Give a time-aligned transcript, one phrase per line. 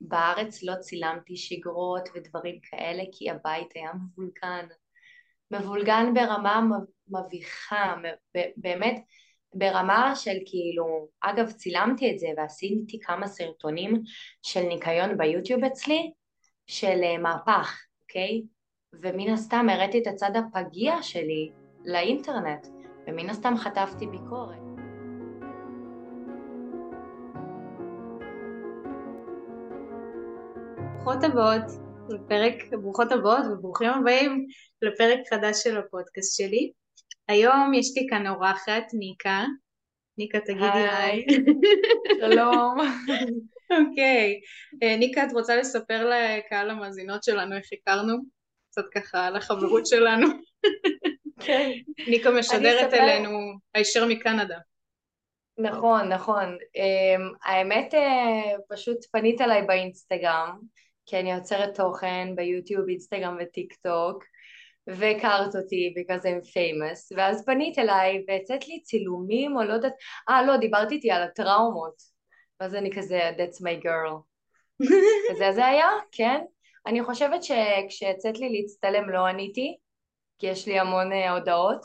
[0.00, 4.66] בארץ לא צילמתי שגרות ודברים כאלה כי הבית היה מבולגן.
[5.50, 6.60] מבולגן ברמה
[7.08, 7.94] מביכה,
[8.56, 9.00] באמת
[9.54, 14.02] ברמה של כאילו, אגב צילמתי את זה ועשיתי כמה סרטונים
[14.42, 16.12] של ניקיון ביוטיוב אצלי
[16.66, 18.42] של אה, מהפך, אוקיי?
[18.92, 21.50] ומן הסתם הראיתי את הצד הפגיע שלי
[21.84, 22.66] לאינטרנט
[23.06, 24.71] ומן הסתם חטפתי ביקורת.
[31.04, 31.62] ברוכות הבאות
[32.08, 34.46] לפרק, ברוכות הבאות וברוכים הבאים
[34.82, 36.72] לפרק חדש של הפודקאסט שלי.
[37.28, 39.44] היום יש לי כאן אורחת, ניקה.
[40.18, 41.26] ניקה תגידי היי.
[42.20, 42.76] שלום.
[43.78, 44.40] אוקיי.
[44.82, 48.16] אה, ניקה, את רוצה לספר לקהל המאזינות שלנו איך הכרנו?
[48.70, 50.26] קצת ככה על החברות שלנו.
[51.40, 51.70] כן.
[52.08, 53.38] ניקה משדרת אלינו
[53.74, 54.58] הישר מקנדה.
[55.58, 56.58] נכון, נכון.
[56.74, 60.58] אמ, האמת, אה, פשוט פנית אליי באינסטגרם,
[61.06, 64.24] כי אני יוצרת תוכן ביוטיוב, אינסטגרם וטיק טוק,
[64.86, 69.92] והכרת אותי בגלל זה I'm famous, ואז פנית אליי והצעת לי צילומים או לא יודעת,
[70.28, 71.94] אה לא, דיברת איתי על הטראומות,
[72.60, 74.12] ואז אני כזה, that's my girl.
[75.30, 76.40] כזה זה היה, כן.
[76.86, 79.76] אני חושבת שכשהצעת לי להצטלם לא עניתי,
[80.38, 81.80] כי יש לי המון אה, הודעות,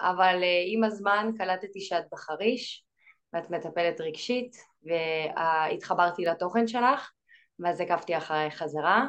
[0.00, 2.84] אבל אה, עם הזמן קלטתי שאת בחריש,
[3.32, 7.10] ואת מטפלת רגשית, והתחברתי לתוכן שלך,
[7.58, 9.06] ואז עקבתי אחרי חזרה,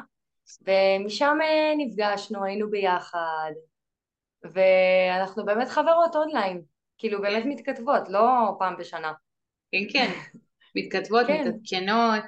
[0.60, 3.52] ומשם אה, נפגשנו, היינו ביחד,
[4.44, 6.62] ואנחנו באמת חברות אונליין,
[6.98, 9.12] כאילו באמת מתכתבות, לא פעם בשנה.
[9.72, 10.12] כן, כן,
[10.76, 11.40] מתכתבות, כן.
[11.40, 12.24] מתעדכנות,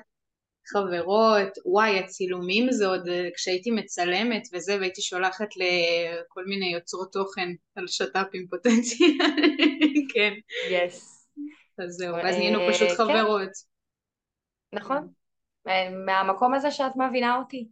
[0.67, 7.49] חברות, וואי, הצילומים זה עוד אה, כשהייתי מצלמת וזה, והייתי שולחת לכל מיני יוצרות תוכן
[7.75, 10.33] על שת"פים פוטנציאליים, כן.
[10.71, 11.29] יס.
[11.79, 13.05] אז זהו, ואז נהיינו פשוט אה, כן.
[13.05, 13.51] חברות.
[14.73, 15.09] נכון.
[16.07, 17.69] מהמקום הזה שאת מבינה אותי.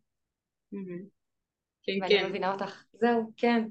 [1.82, 2.26] כן, ואני כן.
[2.28, 2.84] מבינה אותך.
[2.92, 3.64] זהו, כן.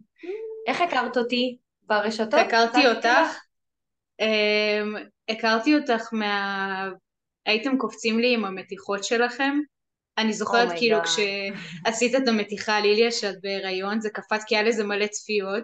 [0.68, 1.58] איך הכרת אותי?
[1.82, 2.34] ברשתות?
[2.34, 3.38] הכרתי אותך?
[4.20, 4.96] אמ,
[5.30, 6.90] הכרתי אותך מה...
[7.46, 9.60] הייתם קופצים לי עם המתיחות שלכם.
[10.18, 11.04] אני זוכרת oh כאילו God.
[11.04, 15.64] כשעשית את המתיחה על איליה שאת בהיריון, זה קפץ כי היה לזה מלא צפיות.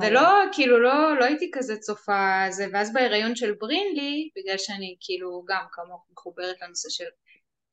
[0.00, 5.44] ולא, כאילו, לא, לא הייתי כזה צופה זה, ואז בהיריון של ברינלי, בגלל שאני כאילו
[5.48, 7.04] גם כמוך מחוברת לנושא של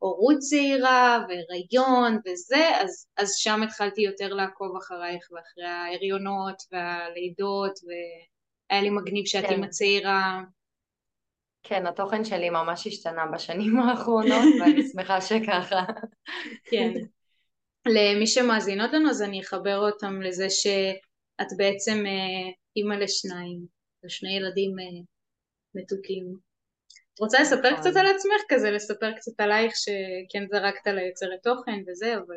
[0.01, 8.81] הורות צעירה והיריון וזה, אז, אז שם התחלתי יותר לעקוב אחרייך ואחרי ההריונות והלידות והיה
[8.81, 9.51] לי מגניב שאת כן.
[9.51, 10.41] אימא צעירה.
[11.63, 15.85] כן, התוכן שלי ממש השתנה בשנים האחרונות ואני שמחה שככה.
[16.69, 16.91] כן.
[17.87, 23.65] למי שמאזינות לנו אז אני אחבר אותם לזה שאת בעצם אה, אימא לשניים,
[24.03, 25.01] לשני ילדים אה,
[25.75, 26.50] מתוקים.
[27.21, 32.35] רוצה לספר קצת על עצמך כזה, לספר קצת עלייך שכן זרקת ליוצרת תוכן וזה, אבל...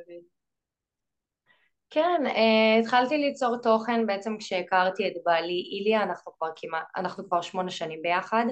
[1.90, 7.42] כן, uh, התחלתי ליצור תוכן בעצם כשהכרתי את בעלי איליה, אנחנו כבר כמעט, אנחנו כבר
[7.42, 8.44] שמונה שנים ביחד,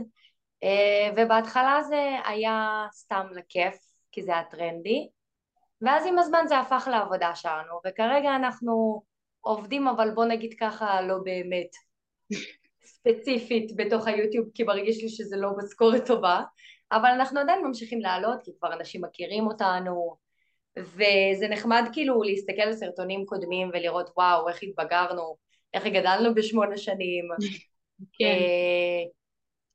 [0.65, 3.77] uh, ובהתחלה זה היה סתם לכיף,
[4.13, 5.09] כי זה היה טרנדי,
[5.83, 9.03] ואז עם הזמן זה הפך לעבודה שלנו, וכרגע אנחנו
[9.41, 11.71] עובדים, אבל בוא נגיד ככה, לא באמת.
[12.85, 16.43] ספציפית בתוך היוטיוב כי מרגיש לי שזה לא משכורת טובה
[16.93, 20.17] אבל אנחנו עדיין ממשיכים לעלות כי כבר אנשים מכירים אותנו
[20.77, 25.37] וזה נחמד כאילו להסתכל על סרטונים קודמים ולראות וואו איך התבגרנו,
[25.75, 27.25] איך גדלנו בשמונה שנים
[28.19, 28.25] כן.
[28.25, 29.03] אה,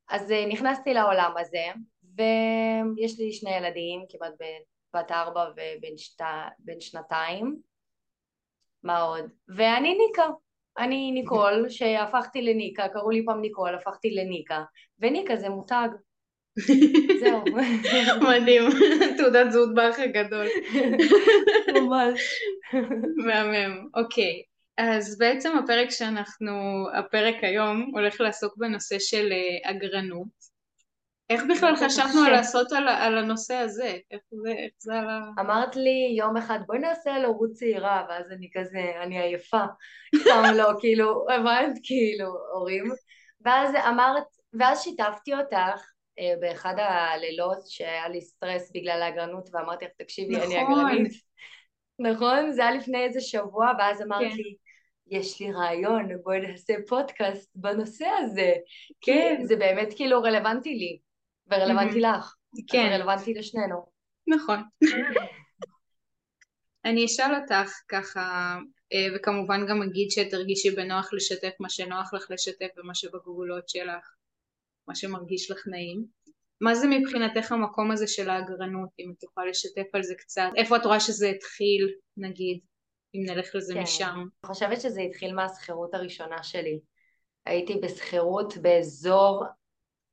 [0.09, 1.65] אז אה, נכנסתי לעולם הזה
[2.17, 4.33] ויש לי שני ילדים כמעט
[4.95, 6.21] בת ארבע ובן שת...
[6.79, 7.55] שנתיים
[8.83, 9.25] מה עוד?
[9.47, 10.27] ואני ניקה
[10.77, 14.63] אני ניקול, שהפכתי לניקה, קראו לי פעם ניקול, הפכתי לניקה,
[14.99, 15.87] וניקה זה מותג.
[17.19, 17.43] זהו.
[18.29, 18.63] מדהים,
[19.17, 20.47] תעודת זהות באח הגדול.
[21.73, 22.21] ממש.
[23.25, 24.41] מהמם, אוקיי.
[24.77, 30.36] אז בעצם הפרק שאנחנו, הפרק היום הולך לעסוק בנושא של אה, אגרנות.
[31.29, 33.97] איך בכלל חשבנו על לעשות על, על הנושא הזה?
[34.11, 35.19] איך זה, איך זה על ה...
[35.39, 39.63] אמרת לי יום אחד בואי נעשה על הורות צעירה ואז אני כזה, אני עייפה,
[40.15, 42.85] סתם לא, כאילו, הבנת, כאילו, הורים
[43.41, 44.23] ואז אמרת,
[44.59, 50.51] ואז שיתפתי אותך אה, באחד הלילות שהיה לי סטרס בגלל האגרנות ואמרתי לך תקשיבי נכון.
[50.51, 51.13] אני אגרנית
[51.99, 52.51] נכון?
[52.51, 54.37] זה היה לפני איזה שבוע ואז אמרת כן.
[54.37, 54.55] לי
[55.09, 58.53] יש לי רעיון, בואי נעשה פודקאסט בנושא הזה.
[59.01, 59.41] כן.
[59.43, 60.99] זה באמת כאילו רלוונטי לי.
[61.51, 62.35] ורלוונטי לך.
[62.67, 62.89] כן.
[62.91, 63.85] רלוונטי לשנינו.
[64.27, 64.63] נכון.
[66.85, 68.57] אני אשאל אותך ככה,
[68.93, 74.15] אה, וכמובן גם אגיד שתרגישי בנוח לשתף מה שנוח לך לשתף ומה שבגבולות שלך,
[74.87, 76.05] מה שמרגיש לך נעים.
[76.61, 80.49] מה זה מבחינתך המקום הזה של האגרנות, אם את יכולה לשתף על זה קצת?
[80.55, 82.59] איפה את רואה שזה התחיל, נגיד,
[83.15, 83.81] אם נלך לזה כן.
[83.81, 84.15] משם?
[84.15, 86.79] אני חושבת שזה התחיל מהשכירות הראשונה שלי.
[87.45, 89.43] הייתי בשכירות באזור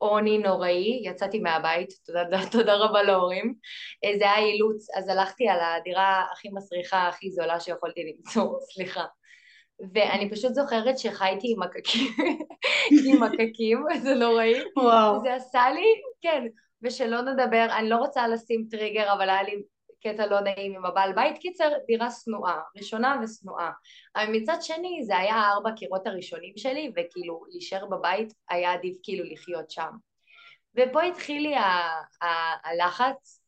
[0.09, 3.55] עוני נוראי, יצאתי מהבית, תודה, תודה רבה להורים.
[4.19, 9.05] זה היה אילוץ, אז הלכתי על הדירה הכי מסריחה, הכי זולה שיכולתי למצוא, סליחה.
[9.95, 12.13] ואני פשוט זוכרת שחייתי עם מקקים,
[13.07, 14.55] עם מקקים, זה נוראי.
[14.77, 15.21] וואו.
[15.23, 15.87] זה עשה לי,
[16.21, 16.45] כן,
[16.83, 19.63] ושלא נדבר, אני לא רוצה לשים טריגר, אבל היה לי
[20.07, 21.39] קטע לא נעים עם הבעל בית.
[21.39, 23.71] קיצר, דירה שנואה, ראשונה ושנואה.
[24.17, 29.25] אבל מצד שני, זה היה הארבע קירות הראשונים שלי, וכאילו, להישאר בבית היה עדיף כאילו
[29.25, 29.91] לחיות שם.
[30.77, 31.55] ופה התחיל לי
[32.65, 33.41] הלחץ,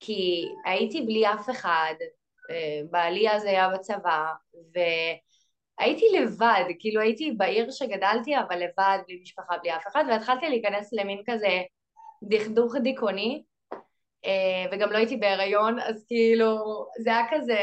[0.00, 1.94] כי הייתי בלי אף אחד,
[2.50, 4.78] אה, בעלי אז היה בצבא, ו...
[5.78, 10.92] הייתי לבד, כאילו הייתי בעיר שגדלתי אבל לבד, בלי משפחה, בלי אף אחד, והתחלתי להיכנס
[10.92, 11.62] למין כזה
[12.22, 13.42] דכדוך דיכאוני,
[14.72, 16.58] וגם לא הייתי בהיריון, אז כאילו
[17.02, 17.58] זה היה כזה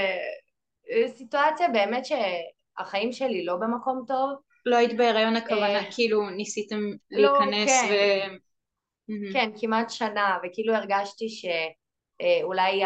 [0.92, 4.30] אה, סיטואציה באמת שהחיים שלי לא במקום טוב.
[4.66, 6.80] לא היית בהיריון הכוונה, אה, כאילו ניסיתם
[7.12, 8.32] לא, להיכנס לא, כן.
[8.34, 9.34] ו...
[9.34, 12.82] כן, כמעט שנה, וכאילו הרגשתי שאולי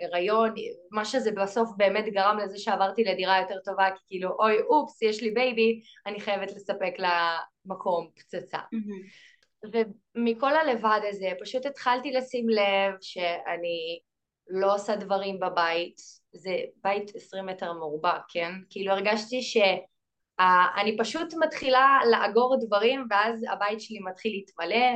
[0.00, 0.54] הריון,
[0.90, 5.22] מה שזה בסוף באמת גרם לזה שעברתי לדירה יותר טובה, כי כאילו אוי אופס יש
[5.22, 8.58] לי baby, אני חייבת לספק לה מקום פצצה.
[8.58, 9.29] Mm-hmm.
[9.64, 14.00] ומכל הלבד הזה פשוט התחלתי לשים לב שאני
[14.48, 15.96] לא עושה דברים בבית,
[16.32, 18.52] זה בית עשרים מטר מרובע, כן?
[18.70, 24.86] כאילו הרגשתי שאני פשוט מתחילה לאגור דברים ואז הבית שלי מתחיל להתמלא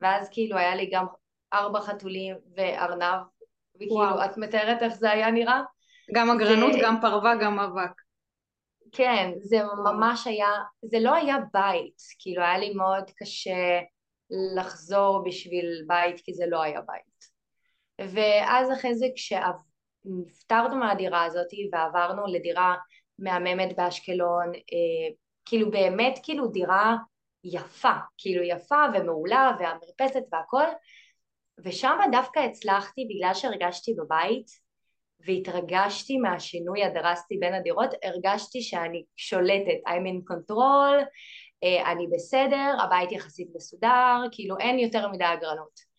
[0.00, 1.06] ואז כאילו היה לי גם
[1.52, 3.22] ארבע חתולים וארנב
[3.76, 4.24] וכאילו, וואו.
[4.24, 5.60] את מתארת איך זה היה נראה?
[6.14, 6.78] גם אגרנות, זה...
[6.82, 8.03] גם פרווה, גם אבק.
[8.94, 10.48] כן, זה ממש היה,
[10.82, 13.80] זה לא היה בית, כאילו היה לי מאוד קשה
[14.56, 17.24] לחזור בשביל בית כי זה לא היה בית.
[17.98, 22.74] ואז אחרי זה כשנפטרנו מהדירה הזאת ועברנו לדירה
[23.18, 25.14] מהממת באשקלון, אה,
[25.44, 26.96] כאילו באמת כאילו דירה
[27.44, 30.64] יפה, כאילו יפה ומעולה והמרפסת והכל,
[31.64, 34.63] ושם דווקא הצלחתי בגלל שהרגשתי בבית
[35.20, 41.04] והתרגשתי מהשינוי הדרסטי בין הדירות, הרגשתי שאני שולטת, I'm in control,
[41.64, 45.94] אה, אני בסדר, הבית יחסית מסודר, כאילו אין יותר מדי הגרלות.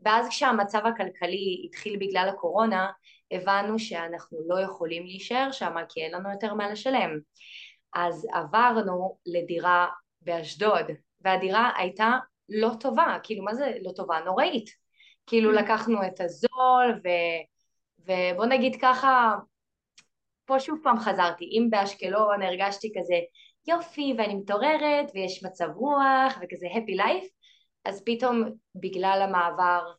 [0.00, 2.90] ואז כשהמצב הכלכלי התחיל בגלל הקורונה,
[3.30, 7.18] הבנו שאנחנו לא יכולים להישאר שם כי אין לנו יותר מה לשלם.
[7.94, 9.86] אז עברנו לדירה
[10.20, 10.86] באשדוד,
[11.20, 12.18] והדירה הייתה
[12.48, 14.20] לא טובה, כאילו מה זה לא טובה?
[14.24, 14.70] נוראית.
[15.26, 15.54] כאילו mm.
[15.62, 17.08] לקחנו את הזול, ו,
[18.10, 19.34] ובוא נגיד ככה,
[20.44, 23.14] פה שוב פעם חזרתי, אם באשקלון הרגשתי כזה
[23.68, 27.28] יופי ואני מתעוררת ויש מצב רוח וכזה happy life,
[27.84, 28.42] אז פתאום
[28.74, 29.92] בגלל המעבר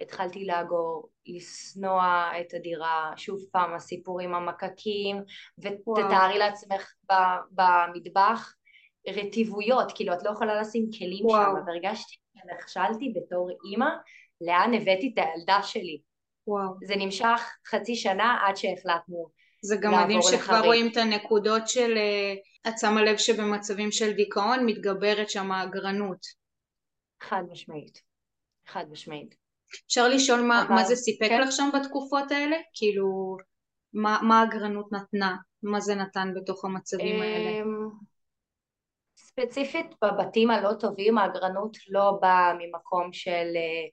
[0.00, 2.02] התחלתי לאגור, לשנוא
[2.40, 5.22] את הדירה, שוב פעם הסיפור עם המקקים,
[5.58, 6.92] ותתארי לעצמך
[7.50, 8.54] במטבח
[9.08, 11.56] רטיבויות, כאילו את לא יכולה לשים כלים וואו.
[11.56, 13.88] שם, והרגשתי שנכשלתי בתור אימא
[14.40, 16.09] לאן הבאתי את הילדה שלי.
[16.46, 16.74] וואו.
[16.86, 19.30] זה נמשך חצי שנה עד שהחלטנו
[19.62, 21.98] זה גם מדהים שכבר רואים את הנקודות של,
[22.68, 26.26] את שמה לב שבמצבים של דיכאון מתגברת שם האגרנות.
[27.20, 28.02] חד משמעית.
[28.66, 29.34] חד משמעית.
[29.86, 30.74] אפשר לשאול מה, אבל...
[30.74, 31.40] מה זה סיפק כן?
[31.40, 32.56] לך שם בתקופות האלה?
[32.74, 33.36] כאילו,
[33.92, 35.36] מה, מה האגרנות נתנה?
[35.62, 37.50] מה זה נתן בתוך המצבים האלה?
[37.50, 37.88] אמ,
[39.16, 43.88] ספציפית בבתים הלא טובים האגרנות לא באה ממקום של אה, אה,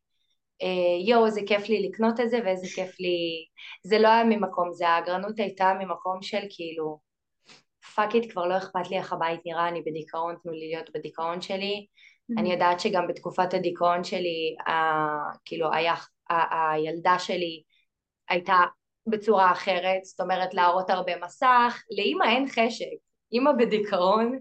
[1.07, 3.45] יואו איזה כיף לי לקנות את זה ואיזה כיף לי
[3.83, 6.99] זה לא היה ממקום זה האגרנות הייתה ממקום של כאילו
[7.95, 11.41] fuck it כבר לא אכפת לי איך הבית נראה אני בדיכאון תנו לי להיות בדיכאון
[11.41, 12.39] שלי mm-hmm.
[12.39, 14.71] אני יודעת שגם בתקופת הדיכאון שלי ה,
[15.45, 15.93] כאילו היה,
[16.29, 17.63] ה, הילדה שלי
[18.29, 18.57] הייתה
[19.07, 22.85] בצורה אחרת זאת אומרת להראות הרבה מסך לאימא אין חשק
[23.31, 24.39] אימא בדיכאון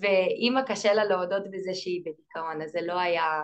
[0.00, 3.42] ואימא קשה לה להודות בזה שהיא בדיכאון אז זה לא היה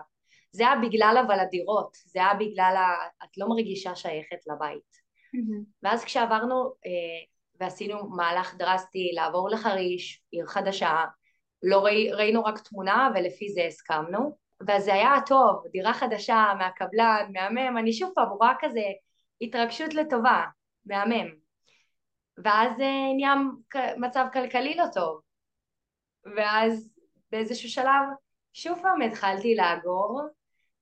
[0.50, 3.24] זה היה בגלל אבל הדירות, זה היה בגלל, ה...
[3.24, 4.98] את לא מרגישה שייכת לבית.
[5.36, 5.64] Mm-hmm.
[5.82, 7.24] ואז כשעברנו אה,
[7.60, 11.04] ועשינו מהלך דרסטי לעבור לחריש, עיר חדשה,
[11.62, 14.36] לא ראי, ראינו רק תמונה ולפי זה הסכמנו,
[14.66, 18.84] ואז זה היה טוב, דירה חדשה מהקבלן, מהמם, אני שוב פעם רואה כזה
[19.40, 20.44] התרגשות לטובה,
[20.86, 21.28] מהמם.
[22.44, 23.34] ואז אה, נהיה
[23.96, 25.20] מצב כלכלי לא טוב,
[26.36, 26.90] ואז
[27.32, 28.02] באיזשהו שלב
[28.52, 30.22] שוב פעם התחלתי לאגור,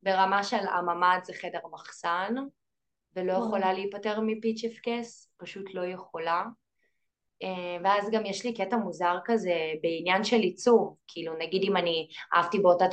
[0.02, 2.34] ברמה של הממ"ד זה חדר מחסן,
[3.16, 6.44] ולא יכולה להיפטר מפיצ'פקס, פשוט לא יכולה.
[7.42, 12.08] אה, ואז גם יש לי קטע מוזר כזה בעניין של עיצוב, כאילו נגיד אם אני
[12.34, 12.84] אהבתי באותה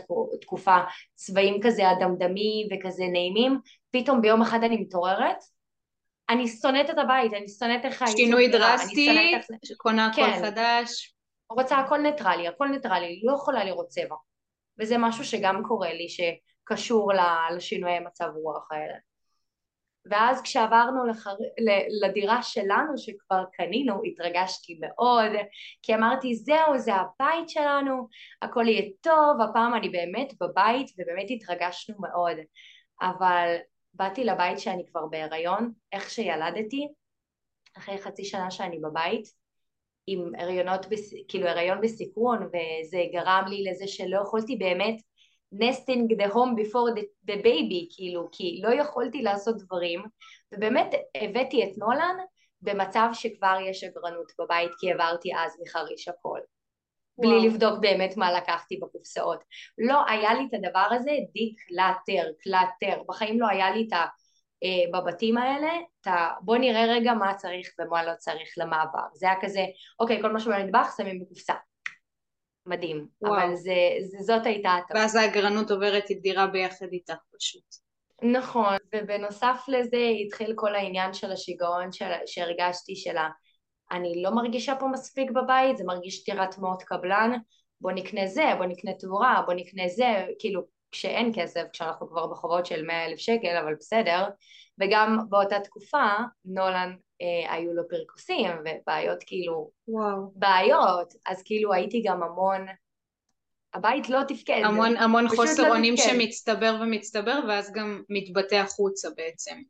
[0.41, 0.77] תקופה
[1.15, 3.59] צבעים כזה אדמדמי וכזה נעימים,
[3.91, 5.37] פתאום ביום אחד אני מתעוררת,
[6.29, 9.35] אני שונאת את הבית, אני שונאת איך העיצוב שינוי דרסטי,
[9.77, 10.41] קונה הכל כן.
[10.41, 11.15] חדש.
[11.49, 14.15] רוצה הכל ניטרלי, הכל ניטרלי, לא יכולה לראות צבע.
[14.79, 16.07] וזה משהו שגם קורה לי,
[16.63, 17.11] שקשור
[17.55, 18.93] לשינויי מצב רוח האלה.
[20.05, 21.35] ואז כשעברנו לחר...
[22.01, 25.31] לדירה שלנו שכבר קנינו התרגשתי מאוד
[25.81, 28.07] כי אמרתי זהו זה הבית שלנו
[28.41, 32.37] הכל יהיה טוב הפעם אני באמת בבית ובאמת התרגשנו מאוד
[33.01, 33.55] אבל
[33.93, 36.87] באתי לבית שאני כבר בהיריון איך שילדתי
[37.77, 39.27] אחרי חצי שנה שאני בבית
[40.07, 40.85] עם הריונות,
[41.27, 44.95] כאילו הריון בסיכון וזה גרם לי לזה שלא יכולתי באמת
[45.53, 50.03] nesting the home before the, the baby, כאילו, כי לא יכולתי לעשות דברים,
[50.53, 50.87] ובאמת
[51.21, 52.15] הבאתי את נולן
[52.61, 56.39] במצב שכבר יש אגרנות בבית, כי העברתי אז מחריש הכל.
[57.17, 57.39] וואו.
[57.39, 59.43] בלי לבדוק באמת מה לקחתי בקופסאות.
[59.77, 64.05] לא היה לי את הדבר הזה declutter, clutter, בחיים לא היה לי את ה...
[64.63, 69.03] אה, בבתים האלה, אתה, בוא נראה רגע מה צריך ומה לא צריך למעבר.
[69.13, 69.65] זה היה כזה,
[69.99, 71.53] אוקיי, כל מה שבמטבח שמים בקופסה.
[72.65, 73.33] מדהים, וואו.
[73.33, 74.99] אבל זה, זה, זאת הייתה הטעות.
[75.01, 77.63] ואז האגרנות עוברת את דירה ביחד איתך פשוט.
[78.23, 83.29] נכון, ובנוסף לזה התחיל כל העניין של השיגעון של, שהרגשתי של ה...
[83.91, 87.31] אני לא מרגישה פה מספיק בבית, זה מרגיש דירת מאוד קבלן,
[87.81, 92.65] בוא נקנה זה, בוא נקנה תאורה, בוא נקנה זה, כאילו כשאין כסף, כשאנחנו כבר בחובות
[92.65, 94.27] של מאה אלף שקל, אבל בסדר,
[94.81, 96.07] וגם באותה תקופה
[96.45, 100.31] נולן אה, היו לו פרכוסים ובעיות כאילו, וואו.
[100.35, 102.65] בעיות, אז כאילו הייתי גם המון,
[103.73, 104.61] הבית לא תפקד.
[104.65, 109.61] המון, המון חוסר אונים לא שמצטבר ומצטבר ואז גם מתבטא החוצה בעצם.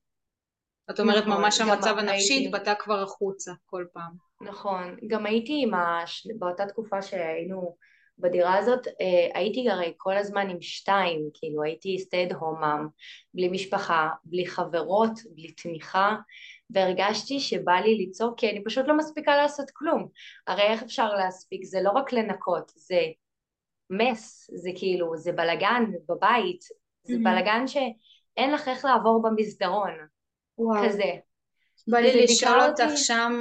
[0.92, 2.48] את אומרת נכון, ממש המצב הנפשי הייתי...
[2.48, 4.12] התבטא כבר החוצה כל פעם.
[4.42, 6.28] נכון, גם הייתי עם הש...
[6.40, 7.76] באותה תקופה שהיינו
[8.18, 11.98] בדירה הזאת אה, הייתי הרי כל הזמן עם שתיים, כאילו הייתי
[12.32, 12.88] home mom,
[13.34, 16.16] בלי משפחה, בלי חברות, בלי תמיכה,
[16.70, 20.08] והרגשתי שבא לי ליצור כי אני פשוט לא מספיקה לעשות כלום.
[20.48, 21.64] הרי איך אפשר להספיק?
[21.64, 23.00] זה לא רק לנקות, זה
[23.90, 26.62] מס, זה כאילו, זה בלגן בבית,
[27.04, 27.24] זה mm-hmm.
[27.24, 29.92] בלגן שאין לך איך לעבור במסדרון,
[30.58, 30.86] וואו.
[30.86, 31.12] כזה.
[31.88, 33.34] בא לי לשאול אותך שם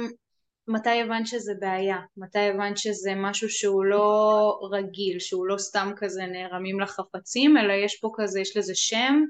[0.67, 1.97] מתי הבנת שזה בעיה?
[2.17, 7.99] מתי הבנת שזה משהו שהוא לא רגיל, שהוא לא סתם כזה נערמים לחפצים, אלא יש
[7.99, 9.23] פה כזה, יש לזה שם,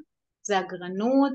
[0.44, 1.34] זה אגרנות,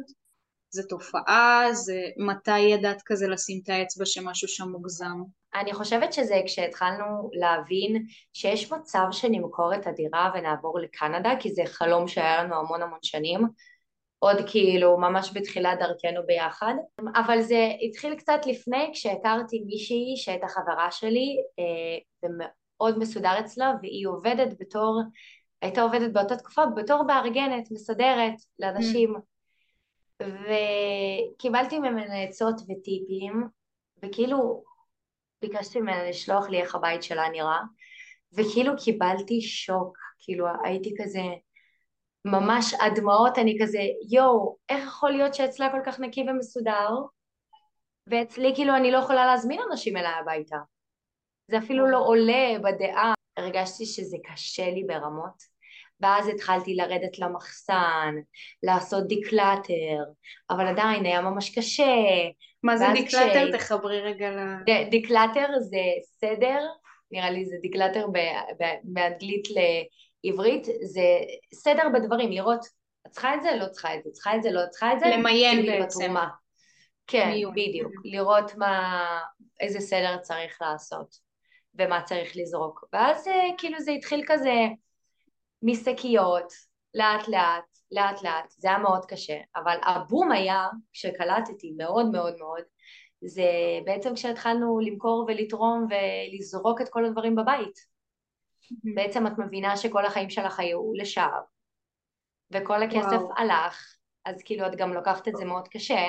[0.71, 5.23] זה תופעה, זה מתי ידעת כזה לשים את האצבע שמשהו שם מוגזם?
[5.55, 12.09] אני חושבת שזה כשהתחלנו להבין שיש מצב שנמכור את הדירה ונעבור לקנדה, כי זה חלום
[12.09, 13.41] שהיה לנו המון המון שנים,
[14.19, 16.75] עוד כאילו ממש בתחילת דרכנו ביחד,
[17.15, 24.07] אבל זה התחיל קצת לפני כשהכרתי מישהי שהייתה חברה שלי אה, ומאוד מסודר אצלה והיא
[24.09, 25.03] עובדת בתור,
[25.63, 29.21] הייתה עובדת באותה תקופה בתור מארגנת, מסדרת לאנשים mm.
[30.23, 33.49] וקיבלתי ממנה עצות וטיפים
[34.03, 34.65] וכאילו
[35.43, 37.61] ביקשתי ממנה לשלוח לי איך הבית שלה נראה
[38.33, 41.21] וכאילו קיבלתי שוק, כאילו הייתי כזה
[42.25, 43.79] ממש הדמעות, אני כזה,
[44.11, 46.91] יואו, איך יכול להיות שאצלה כל כך נקי ומסודר,
[48.07, 50.57] ואצלי כאילו אני לא יכולה להזמין אנשים אליי הביתה.
[51.51, 53.15] זה אפילו לא עולה בדעה.
[53.37, 55.43] הרגשתי שזה קשה לי ברמות,
[56.01, 58.15] ואז התחלתי לרדת למחסן,
[58.63, 60.05] לעשות declutter,
[60.51, 61.95] אבל עדיין היה ממש קשה.
[62.63, 63.49] מה זה declutter?
[63.49, 63.55] כש...
[63.55, 64.41] תחברי רגע ל...
[64.91, 65.83] declutter זה
[66.21, 66.67] סדר,
[67.11, 68.07] נראה לי זה declutter
[68.85, 69.59] באנגלית ל...
[70.25, 71.19] עברית זה
[71.55, 72.67] סדר בדברים, לראות
[73.07, 75.07] את צריכה את זה, לא צריכה את זה, צריכה את זה, לא צריכה את זה.
[75.07, 76.01] למיין בעצם.
[76.01, 76.29] בתרומה.
[77.07, 77.53] כן, מיון.
[77.53, 77.93] בדיוק.
[78.05, 79.21] לראות מה,
[79.61, 81.15] איזה סדר צריך לעשות
[81.75, 82.85] ומה צריך לזרוק.
[82.93, 84.55] ואז אה, כאילו זה התחיל כזה
[85.63, 86.53] משקיות,
[86.95, 89.39] לאט לאט, לאט לאט, זה היה מאוד קשה.
[89.57, 92.63] אבל הבום היה, כשקלטתי מאוד מאוד מאוד,
[93.25, 93.51] זה
[93.85, 97.99] בעצם כשהתחלנו למכור ולתרום ולזרוק את כל הדברים בבית.
[98.95, 101.41] בעצם את מבינה שכל החיים שלך היו לשווא,
[102.51, 103.33] וכל הכסף וואו.
[103.37, 106.09] הלך, אז כאילו את גם לוקחת את זה מאוד קשה.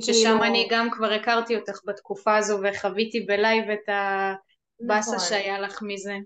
[0.00, 0.44] ששם כאילו...
[0.44, 5.28] אני גם כבר הכרתי אותך בתקופה הזו וחוויתי בלייב את הבאסה נכון.
[5.28, 6.16] שהיה לך מזה.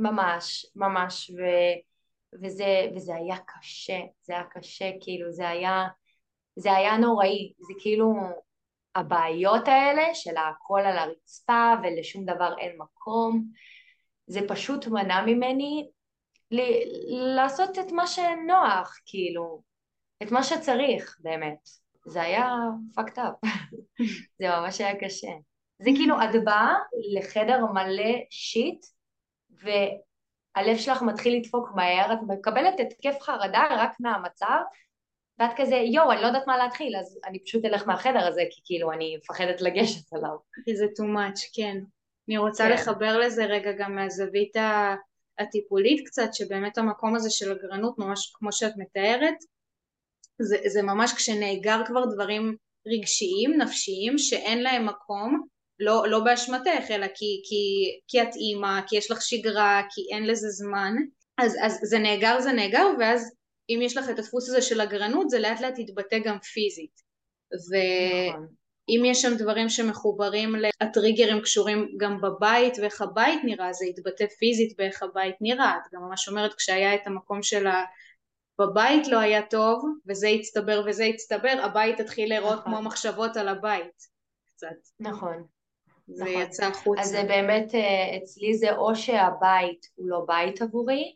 [0.00, 1.42] ממש, ממש, ו...
[2.42, 5.86] וזה, וזה היה קשה, זה היה קשה, כאילו זה היה,
[6.56, 8.14] זה היה נוראי, זה כאילו
[8.94, 13.44] הבעיות האלה של הכל על הרצפה ולשום דבר אין מקום,
[14.26, 15.88] זה פשוט מנע ממני
[16.50, 19.62] ל- לעשות את מה שנוח, כאילו,
[20.22, 21.68] את מה שצריך באמת.
[22.06, 22.54] זה היה
[22.98, 23.48] fucked up,
[24.38, 25.30] זה ממש היה קשה.
[25.78, 26.74] זה כאילו את באה
[27.14, 28.86] לחדר מלא שיט
[29.62, 34.60] והלב שלך מתחיל לדפוק מהר, את מקבלת התקף חרדה רק מהמצב
[35.38, 38.60] ואת כזה יואו אני לא יודעת מה להתחיל אז אני פשוט אלך מהחדר הזה כי
[38.64, 40.36] כאילו אני מפחדת לגשת עליו.
[40.64, 41.76] כי זה too much, כן.
[42.28, 42.72] אני רוצה כן.
[42.72, 44.56] לחבר לזה רגע גם מהזווית
[45.38, 49.34] הטיפולית קצת, שבאמת המקום הזה של אגרנות ממש כמו שאת מתארת,
[50.38, 55.46] זה, זה ממש כשנאגר כבר דברים רגשיים, נפשיים, שאין להם מקום,
[55.80, 57.64] לא, לא באשמתך, אלא כי, כי,
[58.08, 60.94] כי את אימא, כי יש לך שגרה, כי אין לזה זמן,
[61.38, 63.34] אז, אז זה נאגר זה נאגר, ואז
[63.70, 67.00] אם יש לך את הדפוס הזה של אגרנות, זה לאט לאט יתבטא גם פיזית.
[67.70, 74.76] ואם יש שם דברים שמחוברים, הטריגרים קשורים גם בבית ואיך הבית נראה, זה יתבטא פיזית
[74.78, 75.76] באיך הבית נראה.
[75.76, 77.84] את גם ממש אומרת, כשהיה את המקום של ה...
[78.58, 82.72] בבית לא היה טוב, וזה הצטבר וזה הצטבר, הבית התחיל להיראות נכון.
[82.72, 84.02] כמו מחשבות על הבית.
[84.46, 84.68] קצת.
[85.00, 85.46] נכון.
[86.14, 86.42] זה נכון.
[86.42, 87.02] יצא החוצה.
[87.02, 91.14] אז זה באמת, אה, אצלי זה או שהבית הוא לא בית עבורי,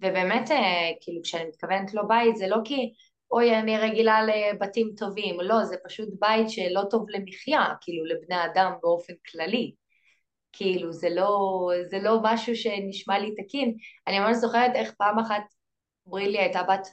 [0.00, 2.92] ובאמת, אה, כאילו, כשאני מתכוונת לא בית, זה לא כי,
[3.30, 8.72] אוי, אני רגילה לבתים טובים, לא, זה פשוט בית שלא טוב למחיה, כאילו, לבני אדם
[8.82, 9.72] באופן כללי.
[10.52, 13.74] כאילו, זה לא, זה לא משהו שנשמע לי תקין.
[14.06, 15.42] אני ממש זוכרת איך פעם אחת
[16.06, 16.88] ברילי הייתה בת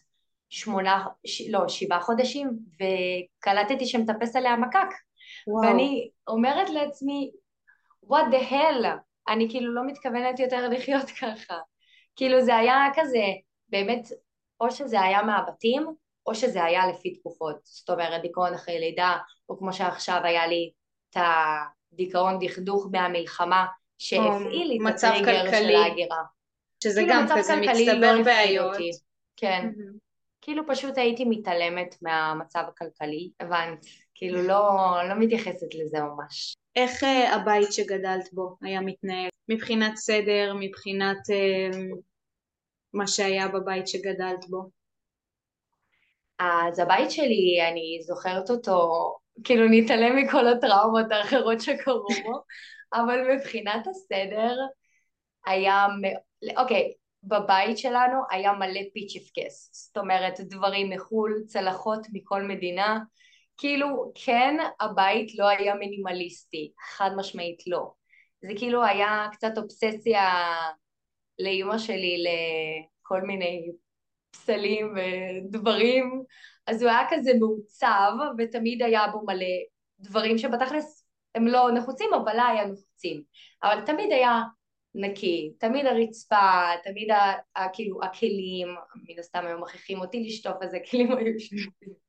[0.49, 4.95] שמונה, ש, לא, שבעה חודשים, וקלטתי שמטפס עליה מקק.
[5.47, 5.67] וואו.
[5.67, 7.31] ואני אומרת לעצמי,
[8.05, 8.85] what the hell,
[9.27, 11.55] אני כאילו לא מתכוונת יותר לחיות ככה.
[12.15, 13.23] כאילו זה היה כזה,
[13.69, 14.07] באמת,
[14.59, 15.85] או שזה היה מהבתים,
[16.25, 17.55] או שזה היה לפי תקופות.
[17.63, 19.17] זאת אומרת, דיכאון אחרי לידה,
[19.49, 20.71] או כמו שעכשיו היה לי
[21.09, 21.17] את
[21.93, 23.65] הדיכאון דכדוך מהמלחמה,
[23.97, 26.23] שהפעיל לי את הטריגר של ההגירה.
[26.83, 28.77] שזה כאילו גם כזה מצטבר לא בעיות.
[29.35, 29.69] כן.
[29.69, 29.97] Mm-hmm.
[30.41, 33.85] כאילו פשוט הייתי מתעלמת מהמצב הכלכלי, הבנת?
[34.15, 34.69] כאילו לא,
[35.09, 36.55] לא מתייחסת לזה ממש.
[36.75, 39.29] איך uh, הבית שגדלת בו היה מתנהל?
[39.49, 41.75] מבחינת סדר, מבחינת uh,
[42.93, 44.69] מה שהיה בבית שגדלת בו?
[46.39, 48.89] אז הבית שלי, אני זוכרת אותו,
[49.43, 52.43] כאילו נתעלם מכל הטראומות האחרות שקרו בו,
[52.99, 54.55] אבל מבחינת הסדר
[55.45, 55.87] היה,
[56.57, 62.99] אוקיי, בבית שלנו היה מלא פיצ'יפקס, זאת אומרת דברים מחו"ל, צלחות מכל מדינה,
[63.57, 67.91] כאילו כן הבית לא היה מינימליסטי, חד משמעית לא.
[68.41, 70.21] זה כאילו היה קצת אובססיה
[71.39, 73.71] לאימא שלי לכל מיני
[74.31, 76.23] פסלים ודברים,
[76.67, 79.45] אז הוא היה כזה מעוצב ותמיד היה בו מלא
[79.99, 83.23] דברים שבתכלס הם לא נחוצים אבל לה היה נחוצים,
[83.63, 84.41] אבל תמיד היה
[84.95, 88.67] נקי, תמיד הרצפה, תמיד ה, ה, כאילו הכלים,
[89.07, 92.04] מן הסתם היו מכריחים אותי לשטוף איזה כלים היו שטופים.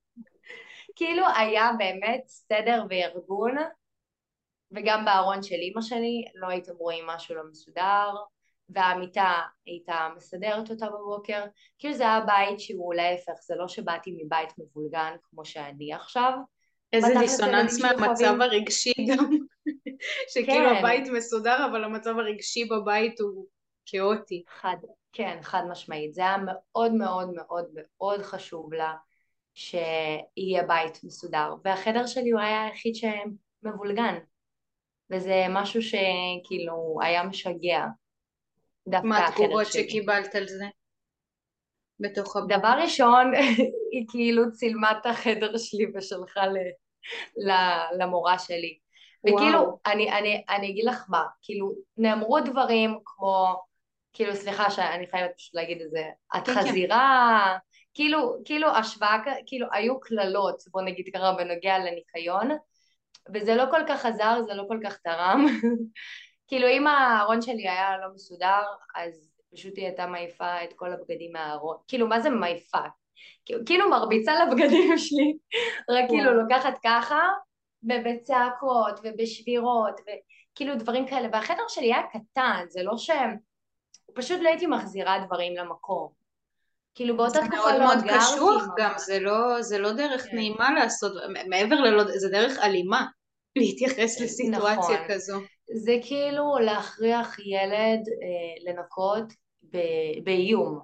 [0.97, 3.55] כאילו היה באמת סדר וארגון,
[4.73, 8.11] וגם בארון של אימא שלי לא הייתם רואים משהו לא מסודר,
[8.69, 9.33] והמיטה
[9.67, 11.45] הייתה מסדרת אותה בבוקר,
[11.79, 16.33] כאילו זה היה בית שהוא להפך, זה לא שבאתי מבית מבולגן כמו שאני עכשיו,
[16.93, 19.31] איזה דיסוננס מהמצב הרגשי גם,
[20.33, 20.77] שכאילו כן.
[20.79, 23.47] הבית מסודר אבל המצב הרגשי בבית הוא
[23.87, 24.43] כאוטי.
[24.49, 24.77] חד,
[25.13, 26.15] כן, חד משמעית.
[26.15, 28.95] זה היה מאוד מאוד מאוד מאוד חשוב לה
[29.57, 31.55] שיהיה בית מסודר.
[31.65, 34.19] והחדר שלי הוא היה היחיד שמבולגן.
[35.11, 37.85] וזה משהו שכאילו היה משגע.
[38.87, 40.65] מה התגובות שקיבלת על זה?
[42.01, 42.59] בתוך הבית?
[42.59, 43.33] דבר ראשון,
[43.93, 46.45] היא כאילו צילמה את החדר שלי ושלחה
[47.99, 48.79] למורה שלי.
[49.27, 53.57] וכאילו, אני, אני, אני אגיד לך מה, כאילו, נאמרו דברים כמו,
[54.13, 56.05] כאילו, סליחה שאני חייבת פשוט להגיד את זה,
[56.37, 57.59] את כן, כן.
[57.97, 62.49] כאילו, כאילו השוואה, כאילו, היו קללות, בוא נגיד ככה, בנוגע לניקיון,
[63.35, 65.47] וזה לא כל כך עזר, זה לא כל כך תרם.
[66.49, 68.63] כאילו, אם הארון שלי היה לא מסודר,
[68.95, 71.77] אז פשוט היא הייתה מעיפה את כל הבגדים מהארון.
[71.89, 72.79] כאילו, מה זה מעיפה?
[73.67, 75.37] כאילו מרביצה לבגדים שלי,
[75.91, 77.29] רק כאילו לוקחת ככה,
[77.83, 81.29] ובצעקות ובשבירות, וכאילו דברים כאלה.
[81.33, 83.37] והחדר שלי היה קטן, זה לא שהם...
[84.15, 86.26] פשוט לא הייתי מחזירה דברים למקום.
[86.97, 88.01] כאילו באותה תקופה לא אגרתי.
[88.01, 90.37] זה מאוד מאוד קשוח גם, זה לא, זה לא דרך כן.
[90.37, 91.13] נעימה לעשות,
[91.49, 93.07] מעבר ללא, זה דרך אלימה
[93.57, 95.09] להתייחס לסיטואציה נכון.
[95.09, 95.41] כזו.
[95.85, 99.33] זה כאילו להכריח ילד אה, לנקות
[100.25, 100.81] באיום.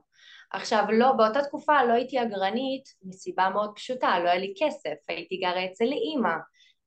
[0.50, 5.36] עכשיו לא, באותה תקופה לא הייתי אגרנית מסיבה מאוד פשוטה, לא היה לי כסף, הייתי
[5.36, 6.34] גרה אצל אימא.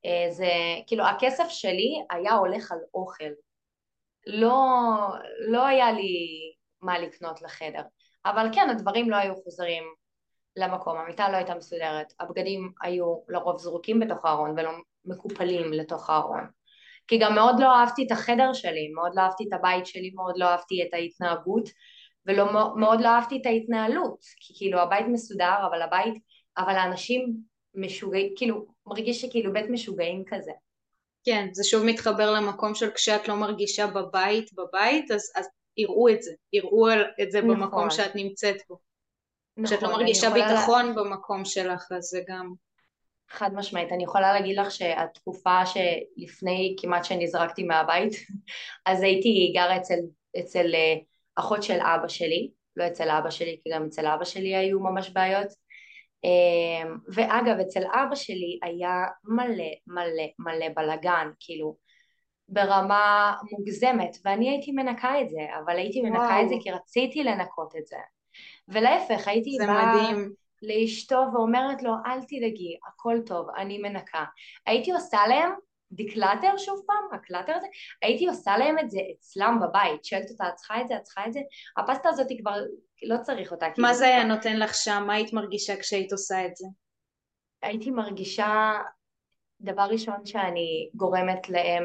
[0.05, 0.51] אה, זה,
[0.87, 3.29] כאילו הכסף שלי היה הולך על אוכל.
[4.27, 4.57] לא,
[5.47, 6.37] לא היה לי
[6.81, 7.81] מה לקנות לחדר.
[8.25, 9.83] אבל כן, הדברים לא היו חוזרים
[10.55, 14.71] למקום, המיטה לא הייתה מסודרת, הבגדים היו לרוב זרוקים בתוך הארון ולא
[15.05, 16.47] מקופלים לתוך הארון.
[17.07, 20.35] כי גם מאוד לא אהבתי את החדר שלי, מאוד לא אהבתי את הבית שלי, מאוד
[20.37, 21.69] לא אהבתי את ההתנהגות,
[22.27, 26.13] ומאוד לא אהבתי את ההתנהלות, כי כאילו הבית מסודר, אבל הבית,
[26.57, 27.35] אבל האנשים
[27.75, 30.51] משוגעים, כאילו, מרגיש שכאילו בית משוגעים כזה.
[31.25, 36.21] כן, זה שוב מתחבר למקום של כשאת לא מרגישה בבית, בבית, אז, אז יראו את
[36.21, 36.87] זה, יראו
[37.21, 37.59] את זה נכון.
[37.59, 38.77] במקום שאת נמצאת בו.
[39.57, 40.93] נכון, כשאת לא מרגישה ביטחון לה...
[40.93, 42.53] במקום שלך, אז זה גם...
[43.29, 48.13] חד משמעית, אני יכולה להגיד לך שהתקופה שלפני כמעט שנזרקתי מהבית,
[48.85, 49.99] אז הייתי גרה אצל,
[50.39, 50.95] אצל אה,
[51.35, 55.09] אחות של אבא שלי, לא אצל אבא שלי, כי גם אצל אבא שלי היו ממש
[55.09, 55.47] בעיות.
[56.23, 61.77] אמ, ואגב, אצל אבא שלי היה מלא מלא מלא בלאגן, כאילו,
[62.49, 66.43] ברמה מוגזמת, ואני הייתי מנקה את זה, אבל הייתי מנקה וואו.
[66.43, 67.97] את זה כי רציתי לנקות את זה.
[68.67, 70.11] ולהפך, הייתי באה
[70.61, 74.23] לאשתו ואומרת לו, אל תדאגי, הכל טוב, אני מנקה.
[74.65, 75.51] הייתי עושה להם
[75.91, 77.67] declutter שוב פעם, ה clutter הזה,
[78.01, 81.27] הייתי עושה להם את זה אצלם בבית, שואלת אותה, את צריכה את זה, את צריכה
[81.27, 81.39] את זה?
[81.77, 82.55] הפסטה הזאת היא כבר,
[83.03, 83.65] לא צריך אותה.
[83.77, 85.03] מה זה היה נותן לך שם?
[85.07, 86.67] מה היית מרגישה כשהיית עושה את זה?
[87.61, 88.73] הייתי מרגישה,
[89.61, 91.83] דבר ראשון שאני גורמת להם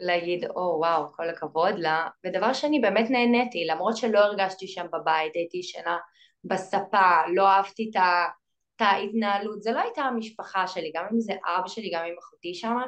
[0.00, 4.86] להגיד, או oh, וואו, כל הכבוד לה, ודבר שני, באמת נהניתי, למרות שלא הרגשתי שם
[4.92, 5.98] בבית, הייתי ישנה
[6.44, 11.90] בספה, לא אהבתי את ההתנהלות, זה לא הייתה המשפחה שלי, גם אם זה אבא שלי,
[11.94, 12.86] גם אם אחותי שמה,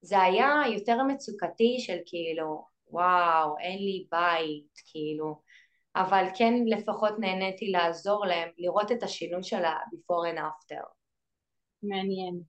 [0.00, 5.40] זה היה יותר מצוקתי של כאילו, וואו, אין לי בית, כאילו,
[5.96, 10.84] אבל כן לפחות נהניתי לעזור להם, לראות את השינוי של ה-before and after.
[11.82, 12.40] מעניין,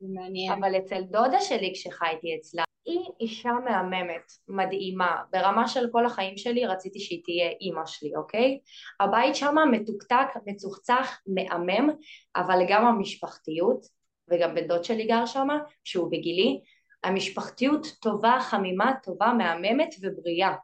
[0.00, 0.52] מעניין.
[0.52, 6.66] אבל אצל דודה שלי כשחייתי אצלה, היא אישה מהממת, מדהימה, ברמה של כל החיים שלי
[6.66, 8.58] רציתי שהיא תהיה אימא שלי, אוקיי?
[9.00, 11.90] הבית שמה מתוקתק, מצוחצח, מהמם,
[12.36, 13.86] אבל גם המשפחתיות,
[14.30, 16.60] וגם בן דוד שלי גר שמה, שהוא בגילי,
[17.04, 20.54] המשפחתיות טובה, חמימה, טובה, מהממת ובריאה.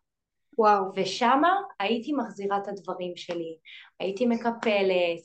[0.59, 0.85] וואו.
[0.97, 3.57] ושמה הייתי מחזירה את הדברים שלי,
[4.01, 5.21] הייתי מקפלת,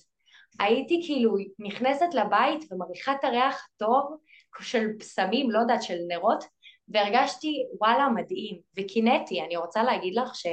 [0.59, 4.17] הייתי כאילו נכנסת לבית ומריחה את הריח הטוב
[4.59, 6.43] של פסמים, לא יודעת, של נרות,
[6.87, 10.47] והרגשתי וואלה מדהים, וקינאתי, אני רוצה להגיד לך ש,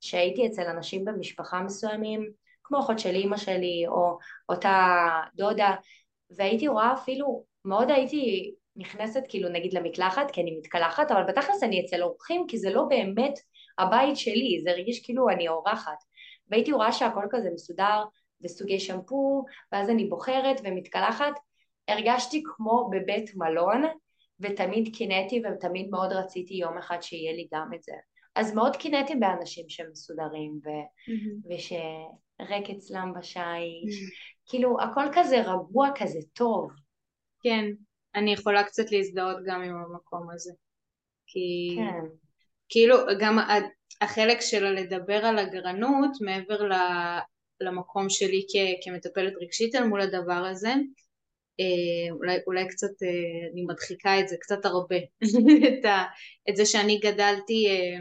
[0.00, 2.30] שהייתי אצל אנשים במשפחה מסוימים,
[2.64, 4.18] כמו אחות של אימא שלי, או
[4.48, 4.96] אותה
[5.34, 5.74] דודה,
[6.36, 11.84] והייתי רואה אפילו, מאוד הייתי נכנסת כאילו נגיד למקלחת כי אני מתקלחת, אבל בתכלס אני
[11.84, 13.38] אצל אורחים כי זה לא באמת
[13.78, 15.98] הבית שלי, זה רגיש כאילו אני אורחת.
[16.50, 18.04] והייתי רואה שהכל כזה מסודר
[18.44, 21.32] וסוגי שמפו, ואז אני בוחרת ומתקלחת.
[21.88, 23.82] הרגשתי כמו בבית מלון,
[24.40, 27.92] ותמיד קינאתי ותמיד מאוד רציתי יום אחד שיהיה לי גם את זה.
[28.34, 30.68] אז מאוד קינאתי באנשים שמסודרים ו...
[30.68, 31.54] mm-hmm.
[31.54, 34.46] ושריק אצלם בשיש, mm-hmm.
[34.46, 36.70] כאילו הכל כזה רגוע, כזה טוב.
[37.42, 37.64] כן,
[38.14, 40.52] אני יכולה קצת להזדהות גם עם המקום הזה.
[41.26, 42.08] כי כן.
[42.68, 43.38] כאילו גם
[44.00, 46.68] החלק של לדבר על הגרנות מעבר
[47.60, 50.74] למקום שלי כ, כמטפלת רגשית אל מול הדבר הזה,
[52.10, 54.96] אולי, אולי קצת אה, אני מדחיקה את זה קצת הרבה,
[55.68, 56.04] את, ה,
[56.48, 57.98] את זה שאני גדלתי אה,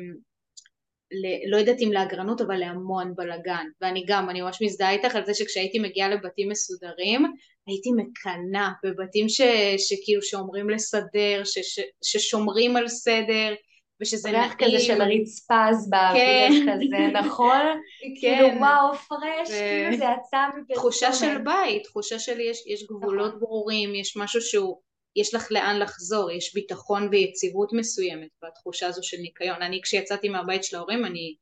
[1.12, 5.26] ל, לא יודעת אם לאגרנות אבל להמון בלאגן ואני גם, אני ממש מזדהה איתך על
[5.26, 7.26] זה שכשהייתי מגיעה לבתים מסודרים
[7.68, 9.42] הייתי מקנאה בבתים ש,
[9.78, 13.54] שכאילו שאומרים לסדר, ש, ש, ששומרים על סדר
[14.02, 14.44] ושזה נעים.
[14.44, 16.74] ריח כזה של רצפה אז באוויר כן.
[16.74, 17.62] כזה, נכון?
[18.22, 18.36] כן.
[18.38, 19.54] כאילו וואו, פרש, ו...
[19.54, 20.74] כאילו זה יצא מפרסומת.
[20.74, 23.40] תחושה של בית, תחושה של יש, יש גבולות נכון.
[23.40, 24.82] ברורים, יש משהו שהוא,
[25.16, 29.62] יש לך לאן לחזור, יש ביטחון ויציבות מסוימת בתחושה הזו של ניקיון.
[29.62, 31.36] אני כשיצאתי מהבית של ההורים, אני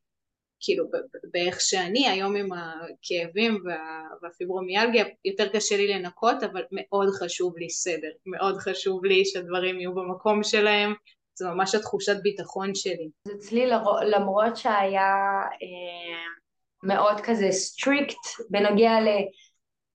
[0.64, 0.86] כאילו
[1.32, 7.70] באיך שאני, היום עם הכאבים וה, והפיברומיאלגיה, יותר קשה לי לנקות, אבל מאוד חשוב לי
[7.70, 10.94] סדר, מאוד חשוב לי שהדברים יהיו במקום שלהם,
[11.36, 13.10] זה ממש התחושת ביטחון שלי.
[13.36, 13.66] אצלי
[14.04, 15.14] למרות שהיה
[15.62, 16.24] אה,
[16.84, 19.08] מאוד כזה strict בנוגע ל...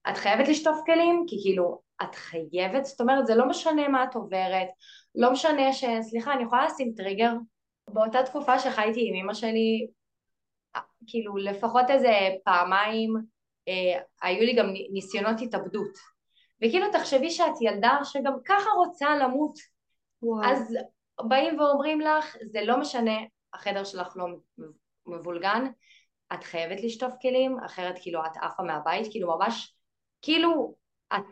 [0.09, 1.23] את חייבת לשטוף כלים?
[1.27, 2.85] כי כאילו, את חייבת?
[2.85, 4.67] זאת אומרת, זה לא משנה מה את עוברת,
[5.15, 5.83] לא משנה ש...
[6.01, 7.31] סליחה, אני יכולה לשים טריגר?
[7.93, 9.87] באותה תקופה שחייתי עם אמא שלי,
[11.07, 12.11] כאילו לפחות איזה
[12.43, 13.15] פעמיים
[13.67, 15.97] אה, היו לי גם ניסיונות התאבדות.
[16.57, 19.53] וכאילו תחשבי שאת ילדה שגם ככה רוצה למות.
[20.21, 20.45] וואו.
[20.45, 20.77] אז
[21.27, 23.17] באים ואומרים לך, זה לא משנה,
[23.53, 24.25] החדר שלך לא
[25.07, 25.65] מבולגן,
[26.33, 29.75] את חייבת לשטוף כלים, אחרת כאילו את עפה מהבית, כאילו ממש,
[30.21, 30.75] כאילו
[31.13, 31.23] את,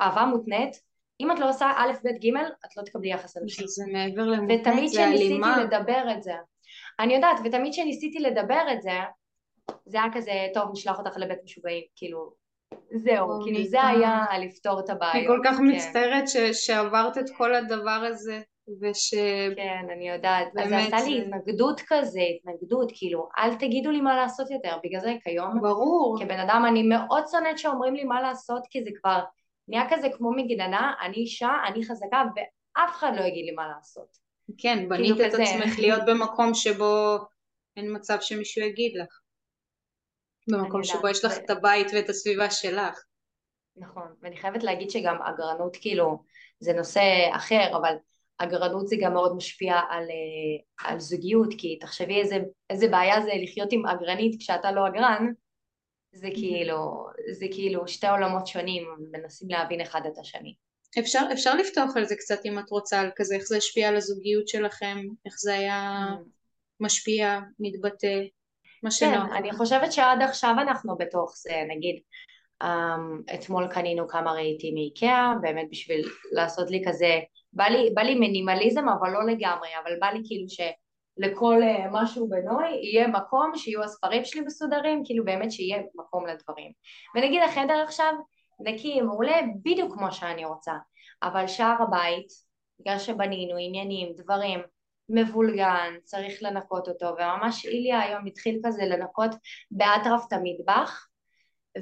[0.00, 0.82] אהבה מותנית,
[1.20, 3.62] אם את לא עושה א', ב', ג', את לא תקבלי יחס אנושי.
[3.66, 5.56] זה מעבר למותנית, זה אלימה.
[5.56, 6.34] ותמיד כשניסיתי לדבר את זה,
[7.00, 8.98] אני יודעת, ותמיד כשניסיתי לדבר את זה,
[9.86, 12.32] זה היה כזה, טוב, נשלח אותך לבית משוגעים, כאילו,
[12.94, 15.14] זהו, כאילו זה היה לפתור את הבעיות.
[15.14, 15.64] אני כל כך כן.
[15.64, 18.40] מצטערת שעברת את כל הדבר הזה
[18.80, 19.14] וש...
[19.56, 20.46] כן, אני יודעת.
[20.62, 24.76] אז זה עשה לי התנגדות כזה, התנגדות, כאילו, אל תגידו לי מה לעשות יותר.
[24.84, 26.16] בגלל זה כיום, ברור.
[26.20, 29.20] כבן אדם, אני מאוד שונאת שאומרים לי מה לעשות, כי זה כבר
[29.68, 34.16] נהיה כזה כמו מגננה, אני אישה, אני חזקה, ואף אחד לא יגיד לי מה לעשות.
[34.58, 35.42] כן, כאילו בנית כאילו את כזה.
[35.42, 37.18] עצמך להיות במקום שבו
[37.76, 39.20] אין מצב שמישהו יגיד לך.
[40.50, 43.04] במקום שבו יש לך את הבית ואת הסביבה שלך.
[43.76, 46.24] נכון, ואני חייבת להגיד שגם אגרנות כאילו
[46.60, 47.00] זה נושא
[47.32, 47.94] אחר, אבל
[48.42, 52.38] אגרנות זה גם מאוד משפיע על, אה, על זוגיות, כי תחשבי איזה,
[52.70, 55.32] איזה בעיה זה לחיות עם אגרנית כשאתה לא אגרן,
[56.12, 60.54] זה כאילו, זה כאילו שתי עולמות שונים, מנסים להבין אחד את השני.
[60.98, 63.96] אפשר, אפשר לפתוח על זה קצת אם את רוצה, על כזה איך זה השפיע על
[63.96, 66.06] הזוגיות שלכם, איך זה היה.
[66.80, 68.18] משפיע, מתבטא,
[68.82, 69.28] מה שנוח.
[69.28, 72.00] כן, אני חושבת שעד עכשיו אנחנו בתוך זה, נגיד
[72.62, 77.18] um, אתמול קנינו כמה רהיטים מאיקאה, באמת בשביל לעשות לי כזה,
[77.52, 82.28] בא לי, בא לי מינימליזם אבל לא לגמרי, אבל בא לי כאילו שלכל uh, משהו
[82.28, 86.72] בנוי יהיה מקום שיהיו הספרים שלי מסודרים, כאילו באמת שיהיה מקום לדברים.
[87.16, 88.12] ונגיד החדר עכשיו
[88.60, 90.72] נקי, מעולה, בדיוק כמו שאני רוצה,
[91.22, 92.26] אבל שער הבית,
[92.80, 94.60] בגלל שבנינו עניינים, דברים,
[95.08, 99.30] מבולגן, צריך לנקות אותו, וממש איליה היום התחיל כזה לנקות
[99.70, 101.06] באטרף את המטבח,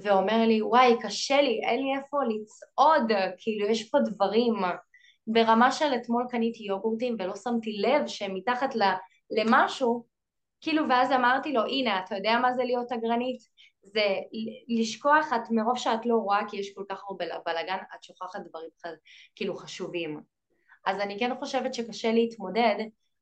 [0.03, 4.55] ואומר לי וואי קשה לי, אין לי איפה לצעוד, כאילו יש פה דברים
[5.33, 8.75] ברמה של אתמול קניתי יוגורטים ולא שמתי לב שהם מתחת
[9.31, 10.07] למשהו,
[10.61, 13.43] כאילו ואז אמרתי לו הנה אתה יודע מה זה להיות אגרנית?
[13.83, 14.07] זה
[14.69, 18.71] לשכוח את מרוב שאת לא רואה כי יש כל כך הרבה בלאגן את שוכחת דברים
[19.35, 20.21] כאילו חשובים
[20.87, 22.75] אז אני כן חושבת שקשה להתמודד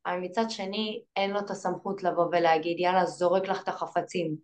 [0.06, 4.36] אבל מצד שני אין לו את הסמכות לבוא ולהגיד יאללה זורק לך את החפצים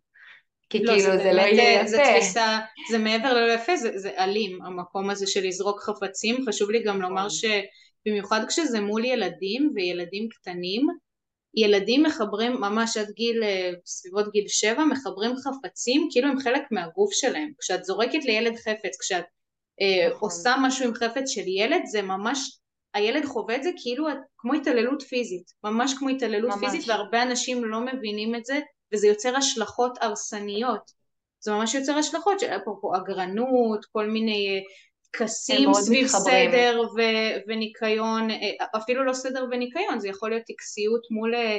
[0.72, 1.86] כי לא, כאילו זה, זה לא יהיה יפה.
[1.86, 2.58] זה תפיסה,
[2.90, 7.02] זה מעבר ללא יפה, זה, זה אלים המקום הזה של לזרוק חפצים, חשוב לי גם
[7.02, 7.50] לומר נכון.
[8.06, 10.86] שבמיוחד כשזה מול ילדים וילדים קטנים,
[11.54, 17.12] ילדים מחברים ממש עד גיל, אה, סביבות גיל שבע, מחברים חפצים כאילו הם חלק מהגוף
[17.12, 17.50] שלהם.
[17.60, 19.24] כשאת זורקת לילד חפץ, כשאת
[19.80, 20.20] אה, נכון.
[20.20, 22.58] עושה משהו עם חפץ של ילד, זה ממש,
[22.94, 24.06] הילד חווה את זה כאילו
[24.38, 26.60] כמו התעללות פיזית, ממש כמו התעללות ממש.
[26.60, 28.60] פיזית, והרבה אנשים לא מבינים את זה,
[28.92, 31.02] וזה יוצר השלכות הרסניות.
[31.40, 34.60] זה ממש יוצר השלכות של אפרופו אגרנות, כל מיני אה,
[35.10, 36.50] טקסים סביב מתחברים.
[36.50, 41.58] סדר ו- וניקיון, אה, אפילו לא סדר וניקיון, זה יכול להיות טקסיות מול אה,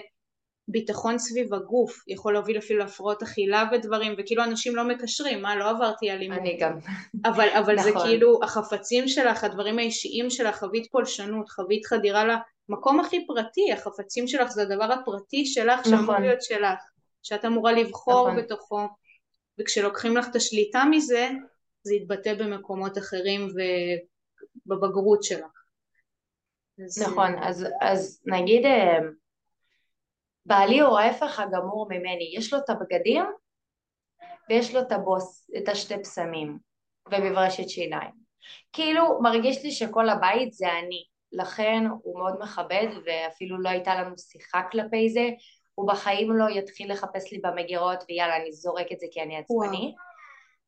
[0.68, 5.70] ביטחון סביב הגוף, יכול להוביל אפילו להפרעות אכילה ודברים, וכאילו אנשים לא מקשרים, מה, לא
[5.70, 6.40] עברתי אלימות.
[6.40, 6.78] אני גם.
[7.26, 7.92] אבל, אבל נכון.
[7.92, 12.24] זה כאילו החפצים שלך, הדברים האישיים שלך, חווית פולשנות, חווית חדירה
[12.70, 15.92] למקום הכי פרטי, החפצים שלך זה הדבר הפרטי שלך, נכון.
[15.92, 16.80] שאמור להיות שלך.
[17.24, 18.44] שאת אמורה לבחור נכון.
[18.44, 18.88] בתוכו,
[19.60, 21.30] וכשלוקחים לך את השליטה מזה,
[21.84, 23.48] זה יתבטא במקומות אחרים
[24.68, 25.64] ובבגרות שלך.
[26.86, 27.02] אז...
[27.02, 29.00] נכון, אז, אז נגיד אה,
[30.46, 33.24] בעלי הוא ההפך הגמור ממני, יש לו את הבגדים
[34.50, 36.58] ויש לו את הבוס, את השתי פסמים
[37.12, 38.12] ומברשת שיניים.
[38.74, 44.18] כאילו מרגיש לי שכל הבית זה אני, לכן הוא מאוד מכבד ואפילו לא הייתה לנו
[44.18, 45.30] שיחה כלפי זה,
[45.76, 49.96] הוא בחיים לא יתחיל לחפש לי במגירות ויאללה אני זורק את זה כי אני עצבני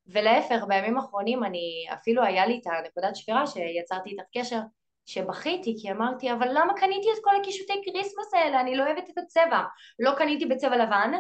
[0.08, 4.60] ולהפך בימים האחרונים אני אפילו היה לי את הנקודת שבירה שיצרתי איתך קשר
[5.06, 8.62] שבכיתי כי אמרתי אבל למה קניתי את כל הקישוטי Christmas האלה?
[8.62, 9.64] אני לא אוהבת את הצבע.
[10.00, 11.12] לא קניתי בצבע לבן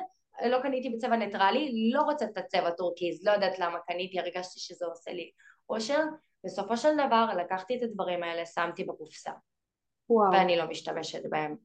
[0.45, 4.85] לא קניתי בצבע ניטרלי לא רוצה את הצבע טורקיז לא יודעת למה קניתי הרגשתי שזה
[4.85, 5.31] עושה לי
[5.69, 6.03] אושר.
[6.45, 9.31] בסופו של דבר לקחתי את הדברים האלה שמתי בקופסה.
[10.09, 10.31] וואו.
[10.31, 11.55] ואני לא משתמשת בהם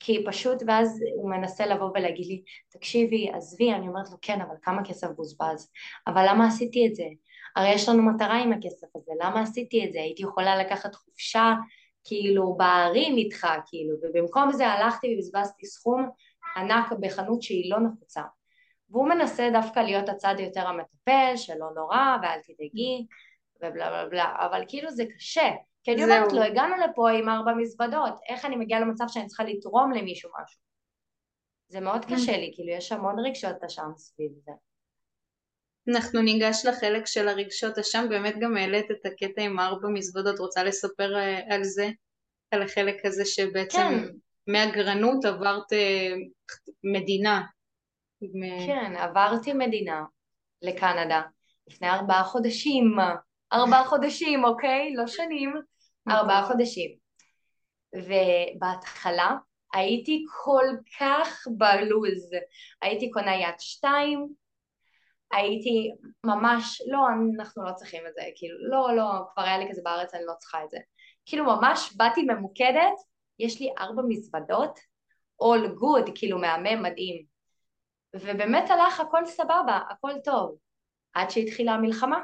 [0.00, 3.72] כי פשוט ואז הוא מנסה לבוא ולהגיד לי תקשיבי עזבי.
[3.72, 5.70] אני אומרת לו כן אבל כמה כסף בוזבז?
[6.06, 7.04] אבל למה עשיתי את זה?
[7.56, 9.98] הרי יש לנו מטרה עם הכסף הזה למה עשיתי את זה?
[10.00, 11.54] הייתי יכולה לקחת חופשה
[12.04, 16.10] כאילו בערים איתך כאילו ובמקום זה הלכתי ובזבזתי סכום
[16.56, 18.22] ענק בחנות שהיא לא נחוצה.
[18.90, 23.06] והוא מנסה דווקא להיות הצד יותר המטפל שלא נורא ואל תדאגי
[23.56, 24.34] ובלה בלה בלה.
[24.38, 25.50] אבל כאילו זה קשה
[25.86, 29.44] כי אני אומרת לו, הגענו לפה עם ארבע מזוודות, איך אני מגיעה למצב שאני צריכה
[29.44, 30.60] לתרום למישהו משהו?
[31.68, 32.14] זה מאוד mm.
[32.14, 34.50] קשה לי, כאילו יש המון רגשות אשם סביב זה.
[35.88, 40.64] אנחנו ניגש לחלק של הרגשות אשם, באמת גם העלית את הקטע עם ארבע מזוודות, רוצה
[40.64, 41.88] לספר אה, על זה?
[42.50, 44.08] על החלק הזה שבעצם כן.
[44.52, 46.14] מהגרנות עברת אה,
[46.84, 47.42] מדינה.
[48.66, 50.04] כן, עברתי מדינה
[50.62, 51.22] לקנדה
[51.66, 52.96] לפני ארבעה חודשים,
[53.52, 54.94] ארבעה חודשים, אוקיי?
[54.94, 55.54] לא שנים.
[56.08, 56.90] ארבעה חודשים.
[57.94, 59.36] ובהתחלה
[59.74, 60.64] הייתי כל
[60.98, 62.30] כך בלוז,
[62.82, 64.28] הייתי קונה יד שתיים,
[65.32, 65.90] הייתי
[66.26, 66.98] ממש, לא,
[67.36, 70.32] אנחנו לא צריכים את זה, כאילו, לא, לא, כבר היה לי כזה בארץ, אני לא
[70.38, 70.78] צריכה את זה.
[71.26, 72.94] כאילו ממש באתי ממוקדת
[73.38, 74.78] יש לי ארבע מזוודות,
[75.42, 77.24] all good, כאילו מהמם, מדהים.
[78.14, 80.56] ובאמת הלך הכל סבבה, הכל טוב,
[81.14, 82.18] עד שהתחילה המלחמה.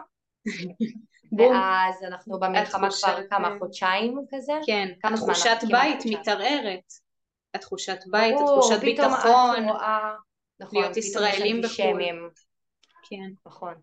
[1.39, 4.53] ואז אנחנו במלחמה כבר כמה חודשיים כזה?
[4.67, 6.93] כן, התחושת בית מתערערת.
[7.55, 9.67] התחושת בית, התחושת ביטחון,
[10.61, 12.03] נכון, להיות ישראלים בחו"ל.
[13.09, 13.31] כן.
[13.47, 13.75] נכון.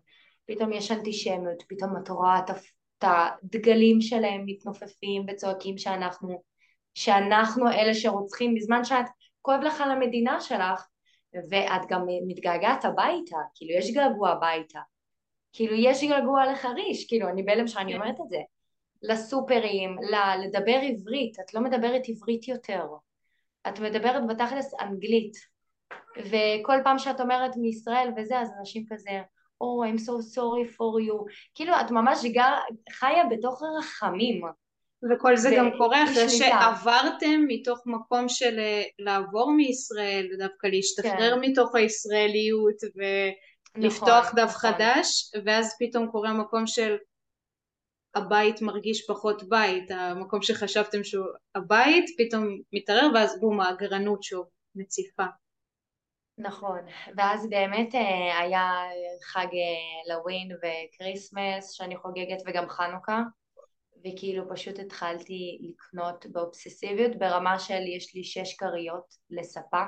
[0.46, 6.42] פתאום יש אנטישמיות, פתאום את רואה את הדגלים שלהם מתנופפים וצועקים שאנחנו,
[6.94, 9.06] שאנחנו אלה שרוצחים בזמן שאת
[9.42, 10.86] כואב לך על המדינה שלך
[11.50, 14.80] ואת גם מתגעגעת הביתה, כאילו יש געגוע הביתה,
[15.52, 18.00] כאילו יש געגוע לחריש, כאילו אני בהלם שאני כן.
[18.00, 18.38] אומרת את זה,
[19.02, 19.96] לסופרים,
[20.44, 22.84] לדבר עברית, את לא מדברת עברית יותר,
[23.68, 25.32] את מדברת בתכלס אנגלית,
[26.18, 29.20] וכל פעם שאת אומרת מישראל וזה, אז אנשים כזה,
[29.62, 32.54] Oh, I'm so sorry for you, כאילו את ממש גר,
[32.90, 34.42] חיה בתוך רחמים.
[35.10, 41.40] וכל זה גם קורה אחרי שעברתם מתוך מקום של אה, לעבור מישראל, ודווקא להשתחרר כן.
[41.40, 44.48] מתוך הישראליות ולפתוח נכון, דף נכון.
[44.48, 46.96] חדש, ואז פתאום קורה מקום של
[48.14, 55.24] הבית מרגיש פחות בית, המקום שחשבתם שהוא הבית פתאום מתערער ואז בום האגרנות שוב מציפה.
[56.38, 56.78] נכון,
[57.16, 58.70] ואז באמת אה, היה
[59.24, 59.46] חג
[60.08, 63.22] לווין ו Christmas שאני חוגגת וגם חנוכה
[64.04, 69.84] וכאילו פשוט התחלתי לקנות באובססיביות ברמה של יש לי שש כריות לספה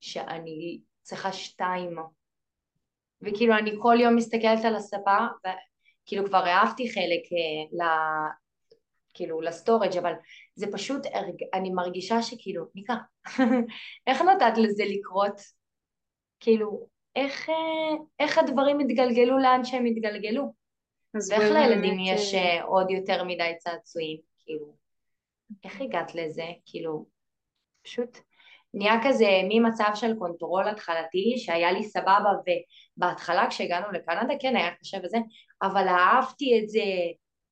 [0.00, 1.96] שאני צריכה שתיים
[3.24, 7.88] וכאילו אני כל יום מסתכלת על הספה וכאילו כבר העפתי חלק אה, ל...
[9.14, 10.12] כאילו ל storage אבל
[10.54, 11.06] זה פשוט,
[11.54, 12.94] אני מרגישה שכאילו, מיקה,
[14.06, 15.40] איך נתת לזה לקרות?
[16.40, 20.52] כאילו, איך, אה, איך הדברים התגלגלו לאן שהם התגלגלו?
[21.30, 24.20] ואיך לילדים יש אה, עוד יותר מדי צעצועים?
[24.38, 24.74] כאילו,
[25.64, 26.46] איך הגעת לזה?
[26.66, 27.06] כאילו,
[27.82, 28.18] פשוט
[28.74, 32.30] נהיה כזה ממצב של control התחלתי שהיה לי סבבה
[32.96, 35.18] ובהתחלה כשהגענו לקנדה כן היה קשה וזה
[35.62, 36.84] אבל אהבתי את זה,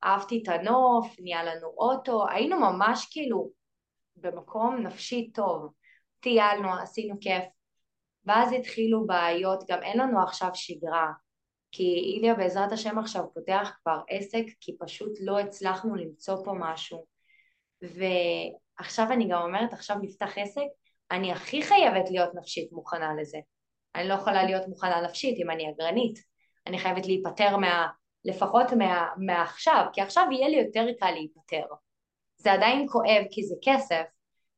[0.05, 3.51] אהבתי את הנוף, נהיה לנו אוטו, היינו ממש כאילו
[4.17, 5.73] במקום נפשי טוב,
[6.21, 7.45] טיילנו, עשינו כיף.
[8.25, 11.13] ואז התחילו בעיות, גם אין לנו עכשיו שגרה
[11.73, 17.05] כי איליה בעזרת השם עכשיו פותח כבר עסק כי פשוט לא הצלחנו למצוא פה משהו.
[17.83, 20.82] ועכשיו אני גם אומרת עכשיו נפתח עסק
[21.13, 23.39] אני הכי חייבת להיות נפשית מוכנה לזה.
[23.95, 26.19] אני לא יכולה להיות מוכנה נפשית אם אני אגרנית.
[26.67, 27.89] אני חייבת להיפטר מה...
[28.25, 29.09] לפחות מה...
[29.17, 31.67] מעכשיו כי עכשיו יהיה לי יותר קל להיפטר.
[32.37, 34.05] זה עדיין כואב כי זה כסף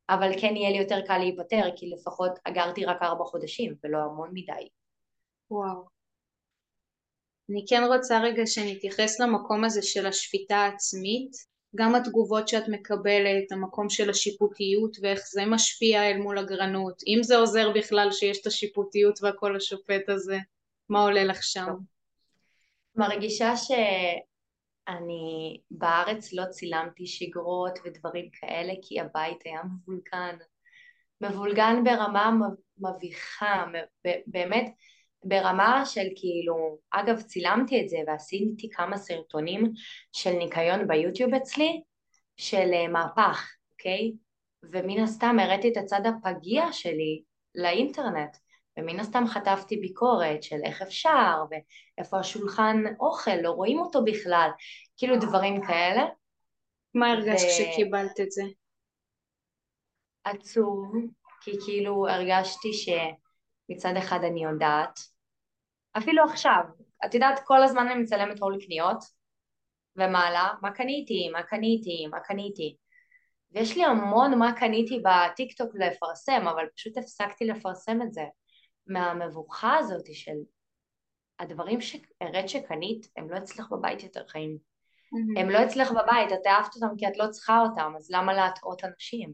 [0.09, 4.31] אבל כן יהיה לי יותר קל להיפטר כי לפחות אגרתי רק ארבע חודשים ולא המון
[4.33, 4.69] מדי.
[5.51, 5.85] וואו.
[7.51, 11.33] אני כן רוצה רגע שנתייחס למקום הזה של השפיטה העצמית,
[11.75, 17.37] גם התגובות שאת מקבלת, המקום של השיפוטיות ואיך זה משפיע אל מול הגרנות, אם זה
[17.37, 20.39] עוזר בכלל שיש את השיפוטיות והכל השופט הזה,
[20.89, 21.75] מה עולה לך שם?
[22.97, 30.37] מרגישה שאני בארץ לא צילמתי שגרות ודברים כאלה כי הבית היה מבולגן,
[31.21, 32.31] מבולגן ברמה
[32.79, 33.65] מביכה,
[34.27, 34.71] באמת
[35.25, 39.73] ברמה של כאילו, אגב צילמתי את זה ועשיתי כמה סרטונים
[40.13, 41.83] של ניקיון ביוטיוב אצלי
[42.37, 44.13] של uh, מהפך, אוקיי?
[44.73, 47.23] ומן הסתם הראיתי את הצד הפגיע שלי
[47.55, 48.37] לאינטרנט
[48.79, 54.51] ומן הסתם חטפתי ביקורת של איך אפשר ואיפה השולחן אוכל, לא רואים אותו בכלל,
[54.97, 56.05] כאילו דברים כאלה.
[56.95, 57.49] מה הרגשת ו...
[57.49, 58.43] כשקיבלת את זה?
[60.25, 60.93] עצוב,
[61.41, 65.14] כי כאילו הרגשתי שמצד אחד אני יודעת
[65.99, 66.61] אפילו עכשיו,
[67.05, 69.05] את יודעת כל הזמן אני מצלמת הול קניות
[69.97, 72.77] ומעלה מה קניתי, מה קניתי, מה קניתי?
[73.53, 78.25] ויש לי המון מה קניתי בטיק טוק לפרסם אבל פשוט הפסקתי לפרסם את זה.
[78.87, 80.37] מהמבוכה הזאת של
[81.39, 84.59] הדברים שהראית שקנית הם לא אצלך בבית יותר חיים.
[84.59, 85.41] mm-hmm.
[85.41, 88.85] הם לא אצלך בבית, את אהבת אותם כי את לא צריכה אותם אז למה להטעות
[88.85, 89.33] אנשים?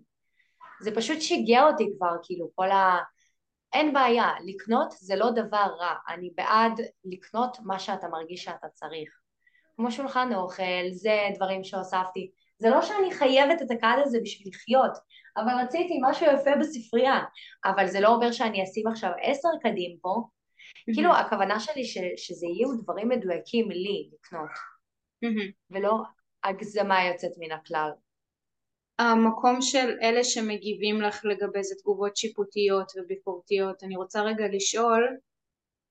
[0.81, 2.99] זה פשוט שיגע אותי כבר כאילו כל ה...
[3.73, 9.11] אין בעיה, לקנות זה לא דבר רע, אני בעד לקנות מה שאתה מרגיש שאתה צריך.
[9.77, 12.31] כמו שולחן אוכל, זה דברים שהוספתי.
[12.59, 14.93] זה לא שאני חייבת את הקהל הזה בשביל לחיות,
[15.37, 17.21] אבל רציתי משהו יפה בספרייה,
[17.65, 20.15] אבל זה לא אומר שאני אשים עכשיו עשר קדים פה.
[20.15, 20.95] Mm-hmm.
[20.95, 24.51] כאילו הכוונה שלי ש, שזה יהיו דברים מדויקים לי לקנות,
[25.25, 25.53] mm-hmm.
[25.71, 26.03] ולא
[26.45, 27.91] הגזמה יוצאת מן הכלל.
[29.01, 35.17] המקום של אלה שמגיבים לך לגבי זה תגובות שיפוטיות וביקורתיות, אני רוצה רגע לשאול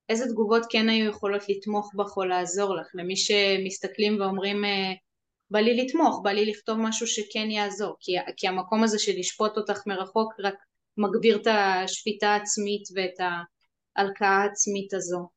[0.09, 4.93] איזה תגובות כן היו יכולות לתמוך בך או לעזור לך, למי שמסתכלים ואומרים אה,
[5.51, 9.57] בא לי לתמוך, בא לי לכתוב משהו שכן יעזור, כי, כי המקום הזה של לשפוט
[9.57, 10.55] אותך מרחוק רק
[10.97, 13.27] מגביר את השפיטה העצמית ואת
[13.97, 15.29] ההלקאה העצמית הזו.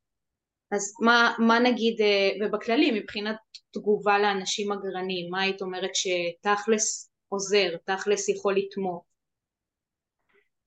[0.71, 3.37] אז מה, מה נגיד, אה, ובכללי מבחינת
[3.71, 9.05] תגובה לאנשים אגרנים, מה היית אומרת שתכלס עוזר, תכלס יכול לתמוך?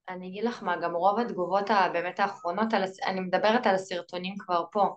[0.10, 2.68] אני אגיד לך מה, גם רוב התגובות הבאמת האחרונות,
[3.06, 4.96] אני מדברת על הסרטונים כבר פה,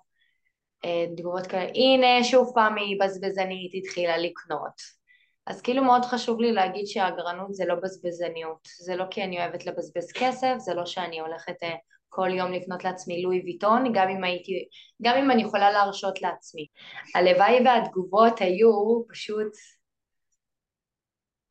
[0.85, 4.99] אה, תגובות כאלה, הנה שוב פעם היא בזבזנית התחילה לקנות.
[5.47, 9.67] אז כאילו מאוד חשוב לי להגיד שהאגרנות זה לא בזבזניות, זה לא כי אני אוהבת
[9.67, 11.75] לבזבז כסף, זה לא שאני הולכת אה,
[12.09, 14.69] כל יום לקנות לעצמי לואי ויטון, גם אם הייתי,
[15.03, 16.67] גם אם אני יכולה להרשות לעצמי.
[17.15, 19.53] הלוואי והתגובות היו פשוט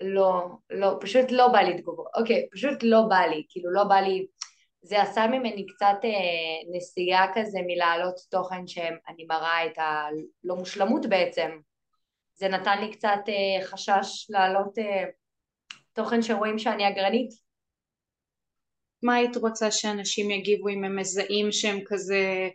[0.01, 3.95] לא, לא, פשוט לא בא לי תגובות, אוקיי, פשוט לא בא לי, כאילו לא בא
[3.95, 4.27] לי,
[4.81, 11.49] זה עשה ממני קצת אה, נסיעה כזה מלהעלות תוכן שאני מראה את הלא מושלמות בעצם,
[12.33, 15.03] זה נתן לי קצת אה, חשש להעלות אה,
[15.93, 17.29] תוכן שרואים שאני אגרנית.
[19.03, 22.49] מה היית רוצה שאנשים יגיבו אם הם מזהים שהם כזה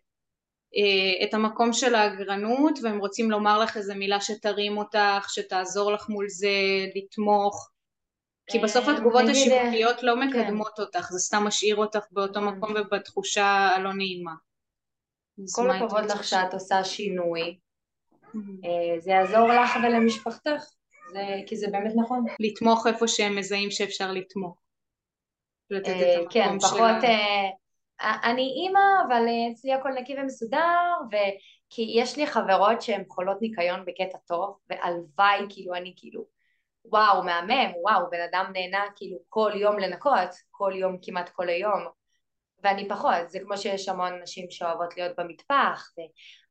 [1.25, 6.29] את המקום של האגרנות והם רוצים לומר לך איזה מילה שתרים אותך, שתעזור לך מול
[6.29, 6.49] זה,
[6.95, 7.73] לתמוך
[8.47, 10.29] כי בסוף אה, התגובות השיווקיות לא כן.
[10.29, 10.79] מקדמות.
[10.79, 12.41] אותך, זה סתם משאיר אותך באותו.
[12.41, 14.35] מקום ובתחושה הלא נעימה.
[15.53, 17.59] כל הכבוד לך שאת עושה שינוי,
[18.35, 20.65] אה, זה יעזור לך ולמשפחתך,
[21.47, 22.25] כי זה באמת נכון.
[22.41, 24.57] לתמוך איפה שהם מזהים שאפשר לתמוך.
[26.31, 26.81] כן, פחות...
[28.03, 30.91] אני אימא, אבל אצלי הכל נקי ומסודר,
[31.71, 36.25] כי יש לי חברות שהן חולות ניקיון בקטע טוב, והלוואי, כאילו, אני כאילו,
[36.85, 42.02] וואו, מהמם, וואו, בן אדם נהנה כאילו כל יום לנקות, כל יום, כמעט כל היום,
[42.63, 45.91] ואני פחות, זה כמו שיש המון נשים שאוהבות להיות במטפח,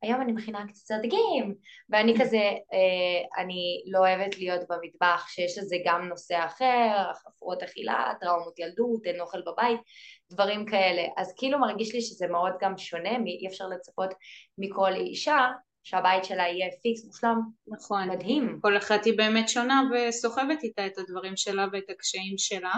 [0.03, 1.55] והיום אני מכינה קצת דגים,
[1.89, 2.38] ואני כזה,
[2.74, 9.05] אה, אני לא אוהבת להיות במטבח, שיש לזה גם נושא אחר, הפרעות אכילה, טראומות ילדות,
[9.05, 9.80] אין אוכל בבית,
[10.32, 14.09] דברים כאלה, אז כאילו מרגיש לי שזה מאוד גם שונה, אי אפשר לצפות
[14.57, 15.47] מכל אישה
[15.84, 18.59] שהבית שלה יהיה פיקס מושלם, נכון, מדהים.
[18.62, 22.74] כל אחת היא באמת שונה וסוחבת איתה את הדברים שלה ואת הקשיים שלה.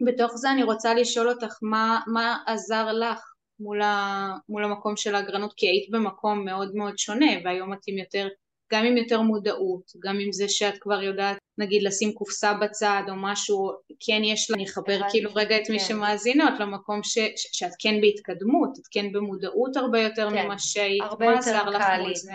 [0.00, 5.14] בתוך זה אני רוצה לשאול אותך מה, מה עזר לך מול, ה, מול המקום של
[5.14, 8.28] האגרנות כי היית במקום מאוד מאוד שונה והיום את עם יותר,
[8.72, 13.14] גם עם יותר מודעות, גם עם זה שאת כבר יודעת נגיד לשים קופסה בצד או
[13.16, 13.72] משהו,
[14.06, 15.84] כן יש לה, אני אחבר כאילו רגע את מי כן.
[15.84, 21.02] שמאזינות למקום ש, ש, שאת כן בהתקדמות, את כן במודעות הרבה יותר כן, ממה שהיית,
[21.20, 22.32] מה עזר לך מול זה?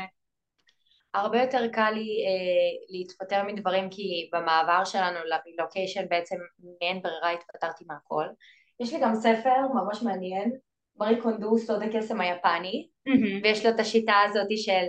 [1.14, 5.20] הרבה יותר קל לי אה, להתפטר מדברים כי במעבר שלנו
[5.58, 8.26] ללוקיישן בעצם מאין ברירה התפטרתי מהכל.
[8.80, 10.52] יש לי גם ספר ממש מעניין,
[10.98, 13.44] מרי קונדו סוד הקסם היפני, mm-hmm.
[13.44, 14.86] ויש לו את השיטה הזאת של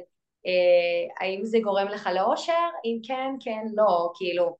[0.46, 2.68] אה, האם זה גורם לך לאושר?
[2.84, 4.56] אם כן, כן, לא, כאילו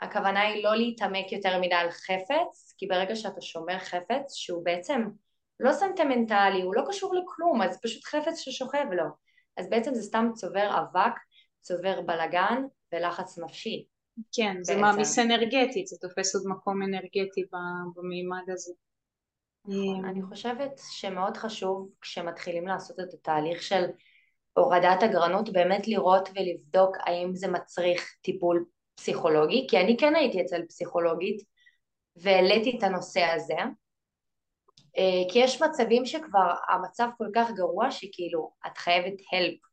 [0.00, 5.02] הכוונה היא לא להתעמק יותר מדי על חפץ, כי ברגע שאתה שומר חפץ שהוא בעצם
[5.60, 9.27] לא סנטימנטלי, הוא לא קשור לכלום, אז פשוט חפץ ששוכב לו.
[9.58, 11.12] אז בעצם זה סתם צובר אבק,
[11.60, 13.84] צובר בלגן ולחץ נפשי.
[14.32, 14.62] כן, בעצם.
[14.62, 17.44] זה מעמיס אנרגטית, זה תופס עוד מקום אנרגטי
[17.96, 18.72] במימד הזה.
[19.64, 23.84] נכון, אני חושבת שמאוד חשוב כשמתחילים לעשות את התהליך של
[24.52, 30.62] הורדת אגרנות, באמת לראות ולבדוק האם זה מצריך טיפול פסיכולוגי, כי אני כן הייתי אצל
[30.68, 31.42] פסיכולוגית
[32.16, 33.66] והעליתי את הנושא הזה, אה,
[35.30, 39.68] כי יש מצבים שכבר המצב כל כך גרוע שכאילו את חייבת help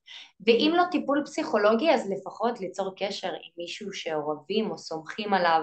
[0.46, 5.62] ואם לא טיפול פסיכולוגי אז לפחות ליצור קשר עם מישהו שאוהבים או סומכים עליו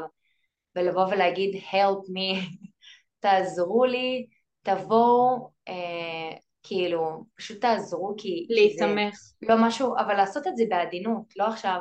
[0.77, 2.57] ולבוא ולהגיד help me,
[3.23, 4.27] תעזרו לי,
[4.63, 9.15] תבואו, אה, כאילו פשוט תעזרו כי, להתמך.
[9.43, 11.81] לא משהו, אבל לעשות את זה בעדינות, לא עכשיו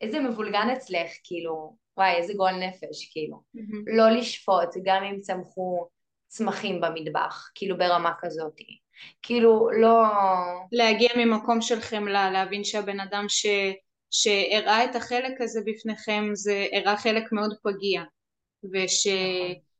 [0.00, 3.96] איזה מבולגן אצלך, כאילו, וואי איזה גועל נפש, כאילו, mm-hmm.
[3.96, 5.88] לא לשפוט גם אם צמחו
[6.32, 8.52] צמחים במטבח, כאילו ברמה כזאת.
[9.22, 10.04] כאילו לא...
[10.72, 13.46] להגיע ממקום של חמלה, להבין שהבן אדם ש...
[14.10, 18.02] שהראה את החלק הזה בפניכם זה הראה חלק מאוד פגיע
[18.72, 19.14] ושהם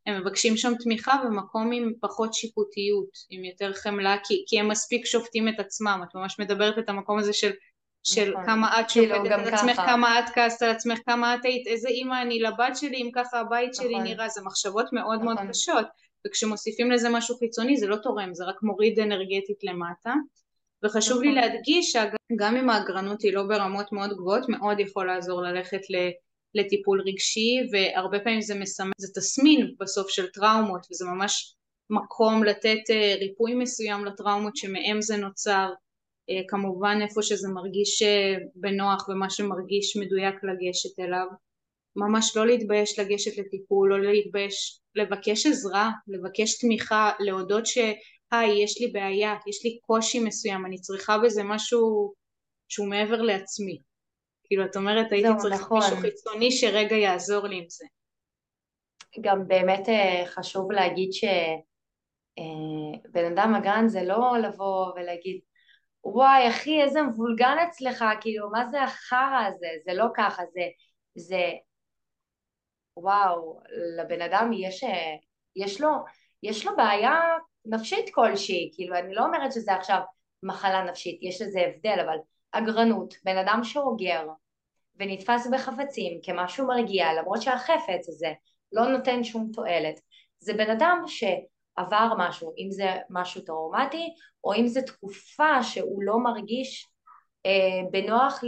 [0.09, 0.21] נכון.
[0.21, 5.49] מבקשים שם תמיכה במקום עם פחות שיפוטיות, עם יותר חמלה כי, כי הם מספיק שופטים
[5.49, 7.51] את עצמם, את ממש מדברת את המקום הזה של
[8.05, 8.47] של נכון.
[8.47, 9.87] כמה את כאילו, שופטת את עצמך, ככה.
[9.87, 13.41] כמה את כעסת על עצמך, כמה את היית, איזה אימא אני לבת שלי, אם ככה
[13.41, 13.87] הבית נכון.
[13.87, 15.35] שלי נראה, זה מחשבות מאוד נכון.
[15.35, 16.02] מאוד קשות.
[16.27, 20.15] וכשמוסיפים לזה משהו חיצוני זה לא תורם, זה רק מוריד אנרגטית למטה.
[20.85, 21.41] וחשוב לי נכון.
[21.41, 25.81] להדגיש שגם אם האגרנות היא לא ברמות מאוד גבוהות, מאוד יכול לעזור ללכת
[26.55, 31.57] לטיפול רגשי, והרבה פעמים זה מסמל, זה תסמין בסוף של טראומות, וזה ממש
[31.91, 35.71] מקום לתת אה, ריפוי מסוים לטראומות שמהם זה נוצר,
[36.31, 41.27] אה, כמובן איפה שזה מרגיש אה, בנוח ומה שמרגיש מדויק לגשת אליו
[41.97, 48.87] ממש לא להתבייש לגשת לטיפול, לא להתבייש לבקש עזרה, לבקש תמיכה, להודות שהי יש לי
[48.87, 52.13] בעיה, יש לי קושי מסוים, אני צריכה בזה משהו
[52.69, 53.79] שהוא מעבר לעצמי.
[54.45, 55.79] כאילו את אומרת הייתי צריכה נכון.
[55.79, 57.87] מישהו חיצוני שרגע יעזור לי עם זה.
[59.21, 65.41] גם באמת אה, חשוב להגיד שבן אדם מגן זה לא לבוא ולהגיד
[66.05, 70.63] וואי אחי איזה מבולגן אצלך כאילו מה זה החרא הזה זה לא ככה זה
[71.15, 71.51] זה
[72.97, 73.61] וואו
[73.99, 74.85] לבן אדם יש
[75.57, 75.89] יש לו
[76.43, 77.21] יש לו בעיה
[77.65, 78.71] נפשית כלשהי.
[78.75, 80.01] כאילו אני לא אומרת שזה עכשיו
[80.43, 82.17] מחלה נפשית יש לזה הבדל אבל
[82.53, 84.27] אגרנות בן אדם שאוגר
[84.97, 88.33] ונתפס בחפצים כמשהו מרגיע למרות שהחפץ הזה
[88.73, 90.01] לא נותן שום תועלת.
[90.39, 91.25] זה בן אדם ש...
[91.77, 94.15] עבר משהו, אם זה משהו טראומטי
[94.45, 96.92] או אם זה תקופה שהוא לא מרגיש אה,
[97.91, 98.41] בנוח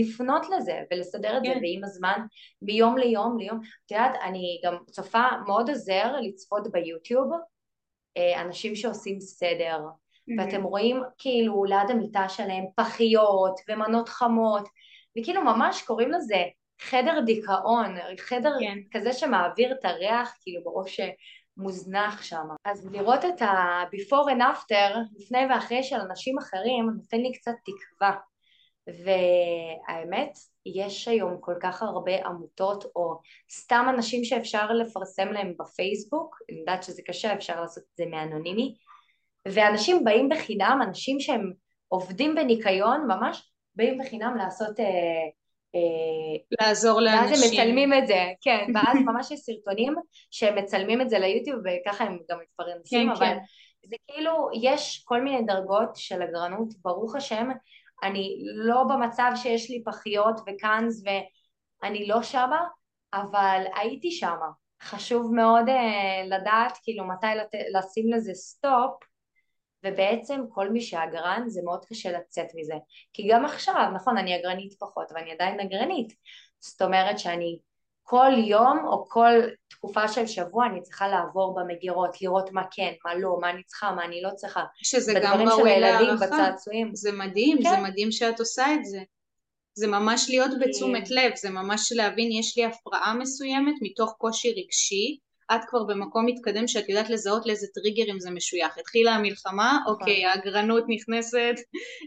[0.00, 1.54] לפנות לזה ולסדר את כן.
[1.54, 2.20] זה ועם הזמן
[2.62, 7.32] מיום ליום ליום את יודעת אני גם צופה מאוד עוזר לצפות ביוטיוב
[8.16, 10.34] אה, אנשים שעושים סדר mm-hmm.
[10.38, 14.68] ואתם רואים כאילו ליד המיטה שלהם פחיות ומנות חמות
[15.18, 16.42] וכאילו ממש קוראים לזה
[16.80, 18.78] חדר דיכאון, חדר כן.
[18.90, 21.00] כזה שמעביר את הריח כאילו בראש
[21.56, 22.46] מוזנח שם.
[22.64, 28.29] אז לראות את ה-before and after, לפני ואחרי של אנשים אחרים, נותן לי קצת תקווה.
[29.04, 33.20] והאמת, יש היום כל כך הרבה עמותות או
[33.50, 38.74] סתם אנשים שאפשר לפרסם להם בפייסבוק, אני יודעת שזה קשה, אפשר לעשות את זה מאנונימי,
[39.48, 41.52] ואנשים באים בחינם, אנשים שהם
[41.88, 44.84] עובדים בניקיון, ממש באים בחינם לעשות אה,
[45.74, 47.30] אה, לעזור לאנשים.
[47.30, 49.94] ואז הם מצלמים את זה, כן, ואז ממש יש סרטונים
[50.30, 53.38] שהם מצלמים את זה ליוטיוב וככה הם גם מתפרנסים, כן, אבל כן.
[53.88, 57.48] זה כאילו, יש כל מיני דרגות של אגרנות, ברוך השם,
[58.02, 61.04] אני לא במצב שיש לי פחיות וקאנז
[61.82, 62.64] ואני לא שמה,
[63.14, 64.46] אבל הייתי שמה.
[64.82, 65.72] חשוב מאוד uh,
[66.26, 67.54] לדעת כאילו מתי לת...
[67.72, 69.02] לשים לזה סטופ
[69.84, 72.74] ובעצם כל מי שאגרן זה מאוד קשה לצאת מזה
[73.12, 76.12] כי גם עכשיו, נכון, אני אגרנית פחות ואני עדיין אגרנית
[76.60, 77.58] זאת אומרת שאני
[78.02, 79.32] כל יום או כל
[79.80, 83.92] תקופה של שבוע אני צריכה לעבור במגירות, לראות מה כן, מה לא, מה אני צריכה,
[83.92, 84.64] מה אני לא צריכה.
[84.82, 86.50] שזה גם ראוי להערכה.
[86.92, 87.70] זה מדהים, כן.
[87.70, 88.98] זה מדהים שאת עושה את זה.
[89.74, 95.18] זה ממש להיות בתשומת לב, זה ממש להבין יש לי הפרעה מסוימת מתוך קושי רגשי
[95.54, 98.78] את כבר במקום מתקדם שאת יודעת לזהות לאיזה טריגרים זה משוייך.
[98.78, 99.92] התחילה המלחמה, נכון.
[99.92, 101.54] אוקיי, האגרנות נכנסת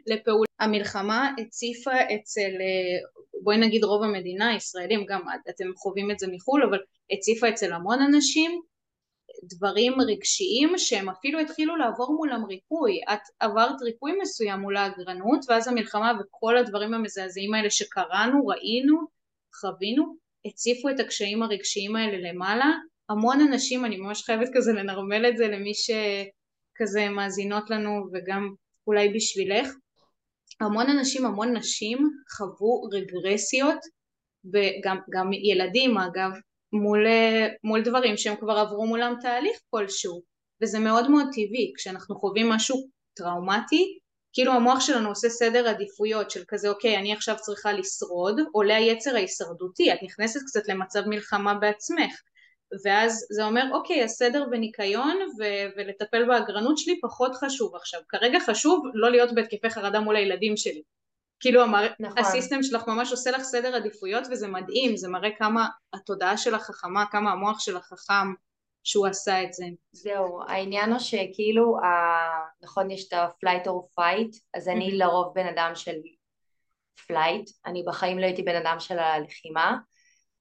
[0.07, 0.45] לפעולה.
[0.59, 2.51] המלחמה הציפה אצל,
[3.41, 6.79] בואי נגיד רוב המדינה, ישראלים, גם אתם חווים את זה מחו"ל, אבל
[7.11, 8.61] הציפה אצל המון אנשים
[9.43, 12.99] דברים רגשיים שהם אפילו התחילו לעבור מולם ריפוי.
[13.13, 18.97] את עברת ריפוי מסוים מול האגרנות, ואז המלחמה וכל הדברים המזעזעים האלה שקראנו, ראינו,
[19.61, 20.15] חווינו,
[20.45, 22.71] הציפו את הקשיים הרגשיים האלה למעלה,
[23.09, 28.53] המון אנשים, אני ממש חייבת כזה לנרמל את זה למי שכזה מאזינות לנו וגם
[28.87, 29.67] אולי בשבילך,
[30.61, 33.79] המון אנשים, המון נשים חוו רגרסיות
[34.45, 36.31] וגם גם ילדים אגב
[36.73, 37.05] מול,
[37.63, 40.21] מול דברים שהם כבר עברו מולם תהליך כלשהו.
[40.61, 43.99] וזה מאוד מאוד טבעי כשאנחנו חווים משהו טראומטי
[44.33, 49.15] כאילו המוח שלנו עושה סדר עדיפויות של כזה אוקיי אני עכשיו צריכה לשרוד עולה היצר
[49.15, 52.21] ההישרדותי את נכנסת קצת למצב מלחמה בעצמך
[52.85, 58.01] ואז זה אומר אוקיי הסדר וניקיון ו- ולטפל באגרנות שלי פחות חשוב עכשיו.
[58.09, 60.81] כרגע חשוב לא להיות בהתקפי חרדה מול הילדים שלי.
[61.39, 61.87] כאילו המר...
[61.99, 62.17] נכון.
[62.17, 64.97] ה system שלך ממש עושה לך סדר עדיפויות וזה מדהים.
[64.97, 68.33] זה מראה כמה התודעה שלך חכמה כמה המוח שלך חכם
[68.83, 69.65] שהוא עשה את זה.
[69.91, 70.39] זהו.
[70.47, 71.87] העניין הוא שכאילו ה...
[72.63, 74.39] נכון יש את ה-flight or fight?
[74.53, 74.95] אז אני mm-hmm.
[74.95, 75.95] לרוב בן אדם של
[77.07, 79.77] flight אני בחיים לא הייתי בן אדם של הלחימה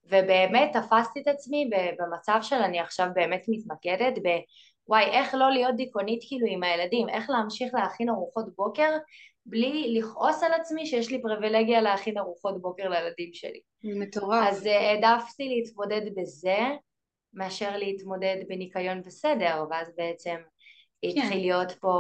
[0.05, 6.21] ובאמת תפסתי את עצמי במצב של אני עכשיו באמת מתמקדת בוואי איך לא להיות דיכאונית
[6.29, 8.91] כאילו עם הילדים, איך להמשיך להכין ארוחות בוקר
[9.47, 13.61] בלי לכעוס על עצמי שיש לי פריבילגיה להכין ארוחות בוקר לילדים שלי.
[13.85, 14.49] מטורף.
[14.49, 16.59] אז אה, העדפתי להתמודד בזה
[17.35, 20.37] מאשר להתמודד בניקיון וסדר ואז בעצם
[21.03, 21.09] כן.
[21.09, 21.95] התחיל להיות פה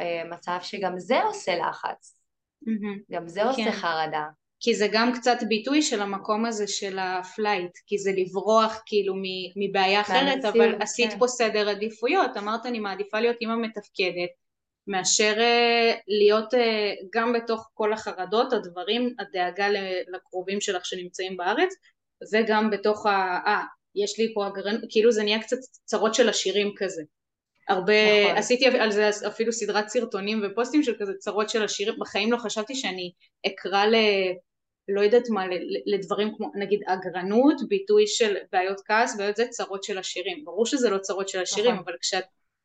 [0.00, 2.18] אה, מצב שגם זה עושה לחץ,
[2.64, 3.00] mm-hmm.
[3.10, 3.70] גם זה עושה כן.
[3.70, 4.24] חרדה.
[4.64, 9.14] כי זה גם קצת ביטוי של המקום הזה של ה flight, כי זה לברוח כאילו
[9.56, 10.82] מבעיה אחרת, אבל כן.
[10.82, 14.30] עשית פה סדר עדיפויות, אמרת אני מעדיפה להיות אימא מתפקדת,
[14.86, 19.66] מאשר אה, להיות אה, גם בתוך כל החרדות, הדברים, הדאגה
[20.08, 21.74] לקרובים שלך שנמצאים בארץ,
[22.32, 23.38] וגם בתוך ה...
[23.46, 23.62] אה,
[23.94, 24.80] יש לי פה הגרנ...
[24.88, 27.02] כאילו זה נהיה קצת צרות של עשירים כזה.
[27.68, 28.36] הרבה, נכון.
[28.36, 32.74] עשיתי על זה אפילו סדרת סרטונים ופוסטים של כזה צרות של השירים, בחיים לא חשבתי
[32.74, 33.12] שאני
[33.46, 33.84] אקרא.
[34.88, 35.44] לא יודעת מה,
[35.86, 40.44] לדברים כמו נגיד אגרנות, ביטוי של בעיות כעס, בעיות זה צרות של השירים.
[40.44, 41.84] ברור שזה לא צרות של השירים, נכון.
[41.86, 42.24] אבל כשאת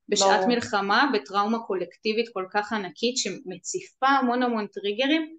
[0.09, 0.47] בשעת ברור.
[0.47, 5.37] מלחמה, בטראומה קולקטיבית כל כך ענקית שמציפה המון המון טריגרים,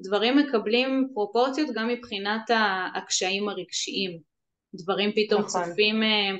[0.00, 2.50] דברים מקבלים פרופורציות גם מבחינת
[2.94, 4.20] הקשיים הרגשיים.
[4.74, 5.64] דברים פתאום נכון.
[5.64, 6.36] צופים, אה,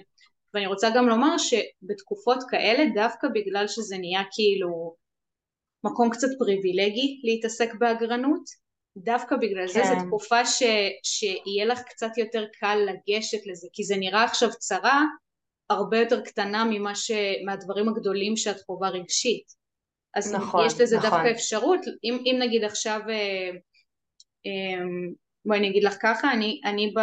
[0.54, 4.96] ואני רוצה גם לומר שבתקופות כאלה, דווקא בגלל שזה נהיה כאילו
[5.84, 8.63] מקום קצת פריבילגי להתעסק באגרנות,
[8.96, 9.72] דווקא בגלל כן.
[9.72, 10.06] זה זו כן.
[10.06, 10.62] תקופה ש,
[11.02, 15.02] שיהיה לך קצת יותר קל לגשת לזה, כי זה נראה עכשיו צרה
[15.70, 17.10] הרבה יותר קטנה ממה ש...
[17.46, 19.64] מהדברים הגדולים שאת חווה רגשית.
[20.14, 21.10] אז נכון, יש לזה נכון.
[21.10, 23.50] דווקא אפשרות, אם, אם נגיד עכשיו, אה,
[24.46, 24.84] אה,
[25.44, 27.00] בואי אני אגיד לך ככה, אני, אני ב,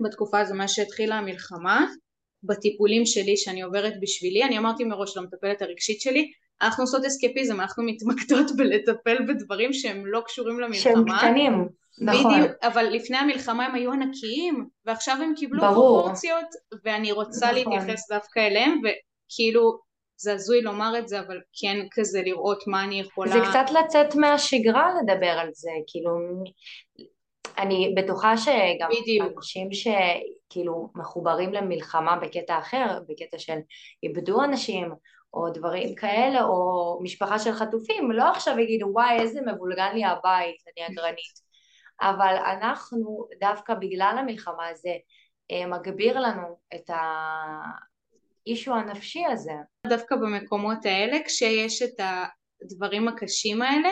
[0.00, 1.86] בתקופה הזו, מאז שהתחילה המלחמה,
[2.42, 6.32] בטיפולים שלי שאני עוברת בשבילי, אני אמרתי מראש למטפלת הרגשית שלי,
[6.62, 10.80] אנחנו עושות אסקפיזם, אנחנו מתמקדות בלטפל בדברים שהם לא קשורים למלחמה.
[10.80, 12.34] שהם קטנים, נכון.
[12.34, 15.98] בדיוק, אבל לפני המלחמה הם היו ענקיים, ועכשיו הם קיבלו ברור.
[16.00, 16.46] פרופורציות,
[16.84, 17.72] ואני רוצה נכון.
[17.72, 19.78] להתייחס דווקא אליהם, וכאילו,
[20.16, 23.32] זה הזוי לומר את זה, אבל כן כזה לראות מה אני יכולה...
[23.32, 26.10] זה קצת לצאת מהשגרה לדבר על זה, כאילו,
[27.58, 29.32] אני בטוחה שגם בדיוק.
[29.36, 33.58] אנשים שכאילו מחוברים למלחמה בקטע אחר, בקטע של
[34.02, 34.92] איבדו אנשים,
[35.34, 40.56] או דברים כאלה, או משפחה של חטופים, לא עכשיו יגידו וואי איזה מבולגן לי הבית,
[40.76, 41.50] אני אגרנית.
[42.00, 44.94] אבל אנחנו דווקא בגלל המלחמה הזה
[45.50, 46.90] אה, מגביר לנו את
[48.46, 49.52] האישו הנפשי הזה.
[49.86, 52.00] דווקא במקומות האלה כשיש את
[52.62, 53.88] הדברים הקשים האלה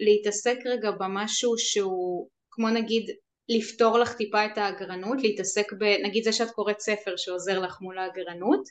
[0.00, 3.10] להתעסק רגע במשהו שהוא כמו נגיד
[3.48, 5.84] לפתור לך טיפה את האגרנות, להתעסק ב...
[5.84, 8.68] נגיד זה שאת קוראת ספר שעוזר לך מול האגרנות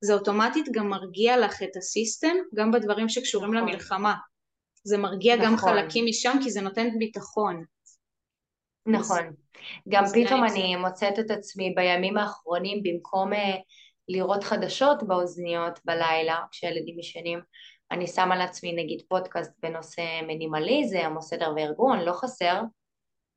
[0.00, 3.68] זה אוטומטית גם מרגיע לך את הסיסטם גם בדברים שקשורים נכון.
[3.68, 4.14] למלחמה
[4.84, 5.46] זה מרגיע נכון.
[5.46, 7.64] גם חלקים משם כי זה נותן ביטחון
[8.86, 9.32] נכון
[9.88, 13.56] גם פתאום אני מוצאת את עצמי בימים האחרונים במקום אה,
[14.08, 17.40] לראות חדשות באוזניות בלילה כשהילדים ישנים
[17.90, 22.60] אני שמה לעצמי נגיד פודקאסט בנושא מינימליזם או סדר וארגון, לא חסר,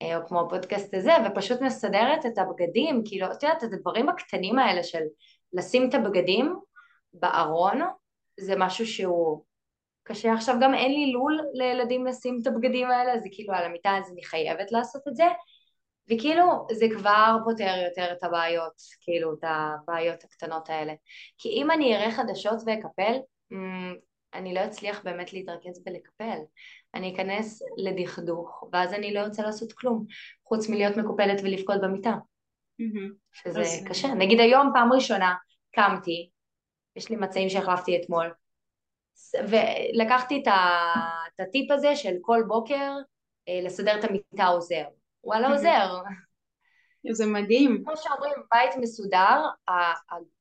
[0.01, 4.59] אה, או כמו הפודקאסט הזה, ופשוט מסדרת את הבגדים, כאילו, את יודעת, את הדברים הקטנים
[4.59, 5.03] האלה של
[5.53, 6.55] לשים את הבגדים
[7.13, 7.81] בארון
[8.39, 9.43] זה משהו שהוא
[10.03, 10.33] קשה.
[10.33, 14.11] עכשיו גם אין לי לול לילדים לשים את הבגדים האלה, זה כאילו על המיטה אז
[14.11, 15.25] אני חייבת לעשות את זה,
[16.09, 20.93] וכאילו זה כבר פותר יותר את הבעיות, כאילו את הבעיות הקטנות האלה.
[21.37, 23.17] כי אם אני אראה חדשות ואקפל,
[23.51, 23.95] אמ,
[24.33, 26.39] אני לא אצליח באמת להתרכז בלקפל.
[26.95, 30.05] אני אכנס לדכדוך, ואז אני לא ארצה לעשות כלום,
[30.43, 32.13] חוץ מלהיות מקופלת ולבכות במיטה.
[33.31, 33.61] שזה.
[33.89, 34.07] קשה.
[34.07, 35.35] נגיד היום פעם ראשונה
[35.71, 36.29] קמתי,
[36.95, 38.33] יש לי מצעים שהחלפתי אתמול,
[39.49, 42.91] ולקחתי את הטיפ הזה של כל בוקר
[43.47, 44.83] אה, לסדר את המיטה עוזר.
[45.23, 46.01] וואלה עוזר.
[47.11, 47.83] זה מדהים.
[47.85, 49.41] כמו שאומרים, בית מסודר,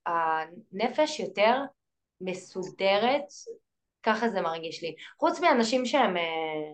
[0.07, 1.61] הנפש יותר
[2.21, 3.25] מסודרת,
[4.03, 4.95] ככה זה מרגיש לי.
[5.19, 6.73] חוץ מאנשים שהם אה,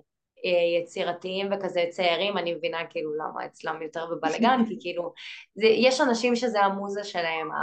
[0.83, 5.13] יצירתיים וכזה צעירים, אני מבינה כאילו למה אצלם יותר בבלגן, כי כאילו,
[5.55, 7.57] זה, יש אנשים שזה המוזה שלהם, ה...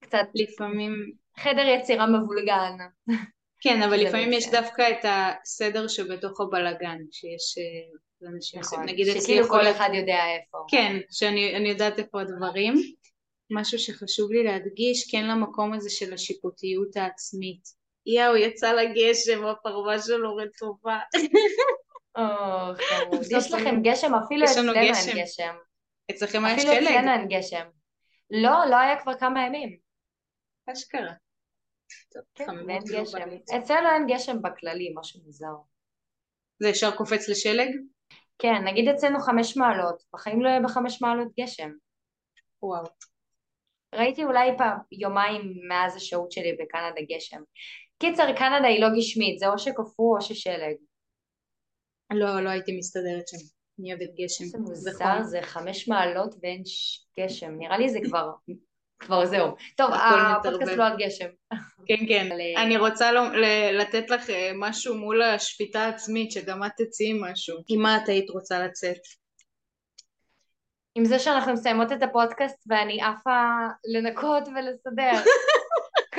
[0.00, 1.12] קצת לפעמים...
[1.38, 2.76] חדר יצירה מבולגן.
[3.60, 9.20] כן, אבל לפעמים יש דווקא את הסדר שבתוך הבלגן, שיש אה, אנשים, נכון, נגיד אצלי
[9.20, 10.58] שכאילו כל אחד יודע איפה.
[10.70, 12.74] כן, שאני יודעת איפה הדברים.
[13.50, 17.77] משהו שחשוב לי להדגיש, כן למקום הזה של השיפוטיות העצמית.
[18.14, 20.98] יאו, יצא לגשם, הפרווה שלו רטובה.
[23.36, 25.54] יש לכם גשם, אפילו אצלנו אין גשם.
[26.10, 26.70] אצלכם היה שלג.
[26.70, 27.68] אפילו אצלנו אין גשם.
[28.30, 29.76] לא, לא היה כבר כמה ימים.
[30.72, 31.12] אשכרה.
[32.34, 32.44] כן,
[32.92, 33.18] גשם.
[33.58, 35.54] אצלנו אין גשם בכללי, משהו מוזר.
[36.62, 37.70] זה ישר קופץ לשלג?
[38.38, 41.70] כן, נגיד אצלנו חמש מעלות, בחיים לא יהיה בחמש מעלות גשם.
[42.62, 42.84] וואו.
[43.94, 47.42] ראיתי אולי פעם, יומיים מאז השהות שלי בקנדה גשם.
[47.98, 50.74] קיצר, קנדה היא לא גשמית, זה או שקפוא או ששלג.
[52.12, 53.36] לא, לא הייתי מסתדרת שם.
[53.80, 54.44] אני אוהבת גשם.
[54.44, 56.62] זה מוזר, זה חמש מעלות ואין
[57.20, 57.54] גשם.
[57.58, 58.30] נראה לי זה כבר,
[58.98, 59.46] כבר זהו.
[59.76, 61.28] טוב, הפודקאסט לא על גשם.
[61.86, 62.28] כן, כן.
[62.32, 63.10] אה, אני רוצה
[63.72, 67.58] לתת לך אה, משהו מול השפיטה העצמית, שגם את תצאי משהו.
[67.68, 69.00] עם מה את היית רוצה לצאת?
[70.94, 73.46] עם זה שאנחנו מסיימות את הפודקאסט ואני עפה
[73.94, 75.12] לנקות ולסדר.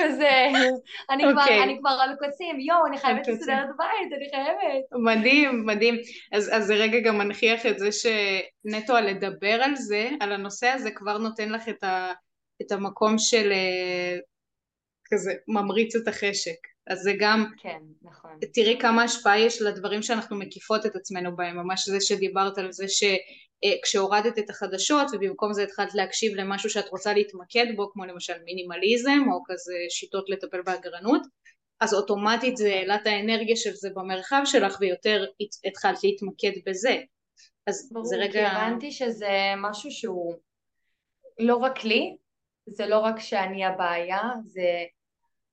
[0.00, 0.46] כזה,
[1.10, 1.32] אני, okay.
[1.32, 1.62] כבר, אוקיי.
[1.62, 4.84] אני כבר על קוצים, יואו, אני חייבת לסדר את הבית, אני חייבת.
[4.92, 5.94] מדהים, מדהים.
[6.32, 10.66] אז, אז זה רגע גם מנכיח את זה שנטו על לדבר על זה, על הנושא
[10.66, 12.12] הזה, כבר נותן לך את, ה,
[12.62, 14.18] את המקום של אה,
[15.10, 16.69] כזה ממריץ את החשק.
[16.86, 18.30] אז זה גם, כן, נכון.
[18.54, 22.84] תראי כמה השפעה יש לדברים שאנחנו מקיפות את עצמנו בהם, ממש זה שדיברת על זה
[22.88, 29.20] שכשהורדת את החדשות ובמקום זה התחלת להקשיב למשהו שאת רוצה להתמקד בו, כמו למשל מינימליזם
[29.32, 31.22] או כזה שיטות לטפל באגרנות,
[31.80, 35.24] אז אוטומטית זה העלה את האנרגיה של זה במרחב שלך ויותר
[35.64, 36.96] התחלת להתמקד בזה.
[37.66, 38.40] אז ברור, זה רגע...
[38.40, 40.34] ברור, כי הבנתי שזה משהו שהוא
[41.38, 42.16] לא רק לי,
[42.66, 44.84] זה לא רק שאני הבעיה, זה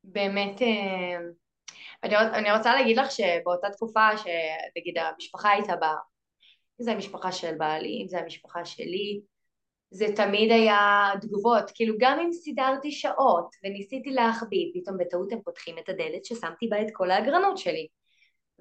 [0.07, 0.61] באמת...
[0.61, 1.17] אה,
[2.33, 5.93] אני, רוצה להגיד לך שבאותה תקופה שנגיד המשפחה הייתה בה,
[6.79, 9.21] אם זה המשפחה של בעלי, אם זה המשפחה שלי,
[9.91, 15.77] זה תמיד היה תגובות, כאילו גם אם סידרתי שעות וניסיתי להחביא, פתאום בטעות הם פותחים
[15.77, 17.87] את הדלת ששמתי בה את כל האגרנות שלי.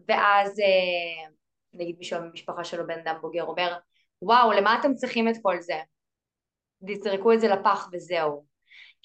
[0.08, 1.30] ואז אה,
[1.72, 3.76] נגיד מישהו במשפחה שלו בן אדם בוגר אומר,
[4.22, 5.80] וואו, למה אתם צריכים את כל זה?
[6.86, 8.55] תזרקו את זה לפח וזהו.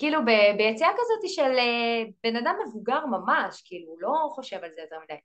[0.01, 0.19] כאילו
[0.57, 4.95] ביציאה כזאת של אה, בן אדם מבוגר ממש, כאילו הוא לא חושב על זה יותר
[5.03, 5.19] מדי.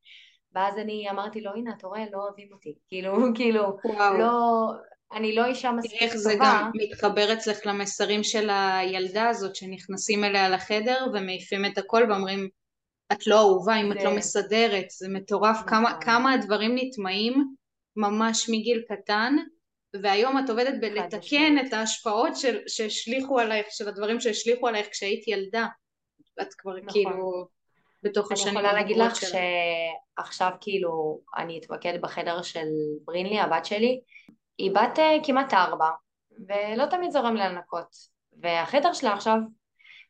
[0.52, 2.74] ואז אני אמרתי לו, הנה, אתה רואה, לא אוהבים אותי.
[2.88, 4.18] כאילו, כאילו, וואו.
[4.18, 4.70] לא,
[5.12, 6.04] אני לא אישה מספיק טובה.
[6.04, 12.02] איך זה גם מתחבר אצלך למסרים של הילדה הזאת שנכנסים אליה לחדר ומעיפים את הכל
[12.08, 12.48] ואומרים
[13.12, 13.98] את לא אהובה אם זה...
[13.98, 15.68] את לא מסדרת, זה מטורף נכון.
[15.68, 17.54] כמה, כמה הדברים נטמעים
[17.96, 19.36] ממש מגיל קטן
[20.02, 25.66] והיום את עובדת בלתקן את ההשפעות של, שהשליכו עלייך, של הדברים שהשליכו עלייך כשהיית ילדה.
[26.42, 26.88] את כבר נכון.
[26.88, 27.46] כאילו
[28.02, 32.66] בתוך השנים אני יכולה להגיד לך שעכשיו כאילו אני אתמקד בחדר של
[33.04, 34.00] ברינלי, הבת שלי,
[34.58, 35.90] היא בת אה, כמעט ארבע,
[36.48, 37.96] ולא תמיד זורם לה לנקות.
[38.42, 39.36] והחדר שלה עכשיו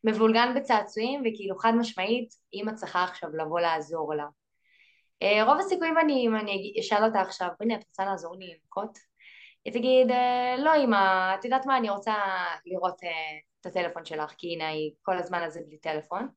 [0.04, 4.26] מבולגן בצעצועים, וכאילו חד משמעית, אימא צריכה עכשיו לבוא לעזור לה.
[5.22, 8.98] אה, רוב הסיכויים אני, אם אני אשאל אותה עכשיו, הנה את רוצה לעזור לי לנקות?
[9.66, 12.14] היא תגיד, אה, לא אימא, את יודעת מה, אני רוצה
[12.66, 13.00] לראות
[13.60, 16.28] את הטלפון שלך, כי הנה היא כל הזמן הזה בלי טלפון.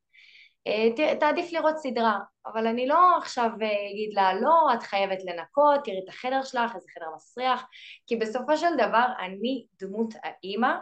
[0.67, 5.79] אה, תעדיף לראות סדרה, אבל אני לא עכשיו אה, אגיד לה לא, את חייבת לנקות,
[5.83, 7.65] תראי את החדר שלך, איזה חדר מסריח,
[8.07, 10.75] כי בסופו של דבר אני דמות האימא,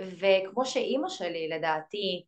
[0.00, 2.24] וכמו שאימא שלי לדעתי,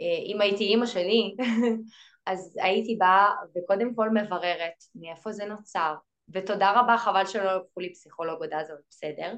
[0.00, 1.36] אה, אם הייתי אימא שלי,
[2.26, 3.26] אז הייתי באה
[3.56, 5.94] וקודם כל מבררת מאיפה זה נוצר,
[6.32, 9.34] ותודה רבה, חבל שלא לקחו לי פסיכולוג עוד אז, אבל בסדר.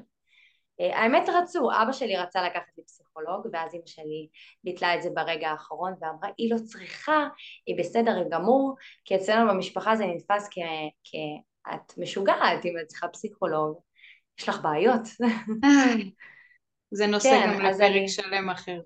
[0.81, 4.27] אה, האמת רצו, אבא שלי רצה לקחת לי פסיכולוג ואז אמא שלי
[4.63, 7.27] ביטלה את זה ברגע האחרון ואמרה היא לא צריכה,
[7.65, 8.75] היא בסדר גמור
[9.05, 10.49] כי אצלנו במשפחה זה נתפס
[11.03, 13.79] כאת משוגעת אם את צריכה פסיכולוג,
[14.39, 15.01] יש לך בעיות.
[16.91, 18.09] זה נושא כן, גם לפרק אני...
[18.09, 18.79] שלם אחר.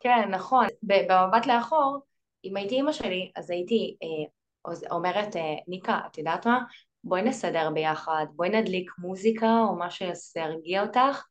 [0.00, 0.66] כן, נכון.
[0.82, 1.98] במבט לאחור,
[2.44, 6.58] אם הייתי אימא שלי, אז הייתי אה, אומרת, אה, ניקה, את יודעת מה?
[7.04, 11.24] בואי נסדר ביחד, בואי נדליק מוזיקה או משהו שירגיע אותך.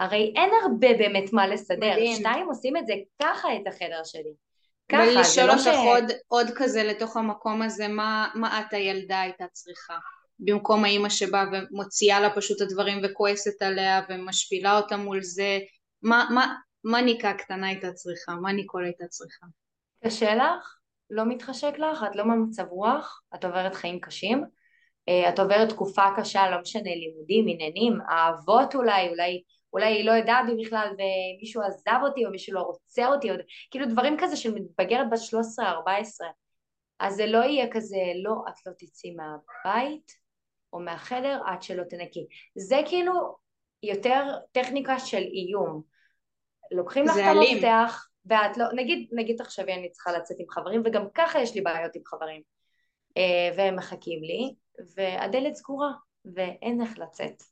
[0.00, 2.16] הרי אין הרבה באמת מה לסדר, מדהים.
[2.16, 4.32] שתיים עושים את זה ככה את החדר שלי.
[4.88, 5.26] ככה, זה לא ש...
[5.26, 9.98] ולשאול אותך עוד, עוד כזה לתוך המקום הזה, מה, מה את הילדה הייתה צריכה?
[10.38, 15.58] במקום האימא שבאה ומוציאה לה פשוט את הדברים וכועסת עליה ומשפילה אותה מול זה,
[16.02, 16.54] מה, מה,
[16.84, 18.34] מה ניקה הקטנה הייתה צריכה?
[18.34, 19.46] מה ניקול הייתה צריכה?
[20.04, 20.76] קשה לך?
[21.10, 22.04] לא מתחשק לך?
[22.10, 23.22] את לא במצב רוח?
[23.34, 24.44] את עוברת חיים קשים?
[25.08, 29.42] אה, את עוברת תקופה קשה, לא משנה, לימודים, עניינים, אהבות אולי, אולי,
[29.72, 33.36] אולי היא לא יודעת בכלל ומישהו עזב אותי או מישהו לא רוצה אותי, או,
[33.70, 36.26] כאילו דברים כזה של מתבגרת בת 13-14,
[37.00, 40.12] אז זה לא יהיה כזה, לא, את לא תצאי מהבית
[40.72, 42.26] או מהחדר עד שלא תנקי.
[42.54, 43.36] זה כאילו
[43.82, 45.82] יותר טכניקה של איום.
[46.72, 51.06] לוקחים לך את המפתח, ואת לא, נגיד, נגיד תחשבי אני צריכה לצאת עם חברים, וגם
[51.14, 52.42] ככה יש לי בעיות עם חברים,
[53.16, 54.54] אה, והם מחכים לי,
[54.96, 55.92] והדלת סגורה
[56.24, 57.42] ואין איך לצאת.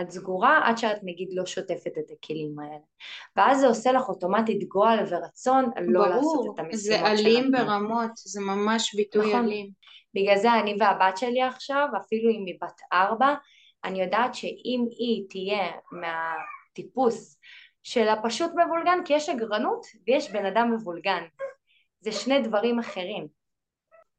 [0.00, 2.84] את סגורה עד שאת נגיד לא שוטפת את הכלים האלה.
[3.36, 7.00] ואז זה עושה לך אוטומטית גועל ורצון לא ברור, לעשות את המשימות שלך.
[7.00, 9.44] ברור, זה אלים ברמות, זה ממש ביטוי נכון.
[9.44, 9.70] אלים.
[10.14, 13.34] בגלל זה אני והבת שלי עכשיו, אפילו אם היא בת ארבע,
[13.84, 17.38] אני יודעת שאם היא תהיה מהטיפוס
[17.82, 21.22] של הפשוט מבולגן, כי יש אגרנות ויש בן אדם מבולגן.
[22.00, 23.28] זה שני דברים אחרים.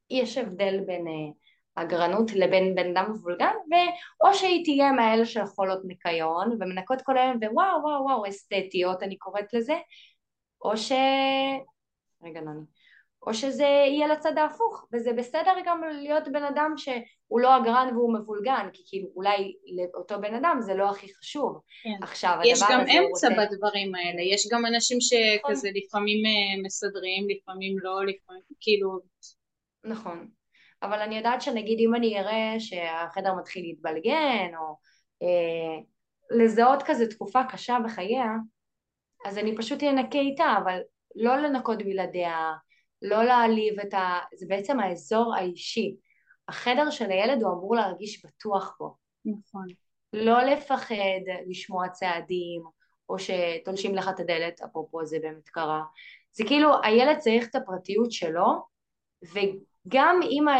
[0.10, 1.08] יש הבדל בין...
[1.08, 1.47] Uh,
[1.82, 7.38] אגרנות לבין בן אדם מבולגן, ואו שהיא תהיה מהאלה של חולות ניקיון ומנקות כל היום
[7.38, 9.76] ווואו וואו וואו אסתטיות אני קוראת לזה,
[10.62, 10.92] או ש...
[12.24, 12.66] רגע נוני.
[13.28, 18.14] או שזה יהיה לצד ההפוך, וזה בסדר גם להיות בן אדם שהוא לא אגרן והוא
[18.14, 21.62] מבולגן, כי כאילו אולי לאותו בן אדם זה לא הכי חשוב.
[21.84, 22.04] כן.
[22.04, 23.30] עכשיו, יש גם אמצע רוצה...
[23.30, 25.82] בדברים האלה, יש גם אנשים שכזה נכון.
[25.84, 29.00] לפעמים אה, מסדרים, לפעמים לא, לפעמים כאילו...
[29.84, 30.28] נכון.
[30.84, 34.78] אבל אני יודעת שנגיד אם אני אראה שהחדר מתחיל להתבלגן או
[35.24, 35.84] אה,
[36.32, 38.36] לזהות כזה תקופה קשה בחייה
[39.26, 40.80] אז אני פשוט אנקה איתה אבל
[41.16, 42.54] לא לנקות בלעדיה,
[43.02, 44.20] לא להעליב את ה...
[44.36, 45.96] זה בעצם האזור האישי.
[46.48, 48.96] החדר של הילד הוא אמור להרגיש בטוח בו.
[49.26, 49.66] נכון.
[50.14, 50.96] לא לפחד
[51.48, 52.64] לשמוע צעדים,
[53.10, 55.84] או שתולשים לך את הדלת, אפרופו זה באמת קרה.
[56.32, 58.66] זה כאילו, הילד צריך את הפרטיות שלו,
[59.88, 60.54] וגם אם, ה...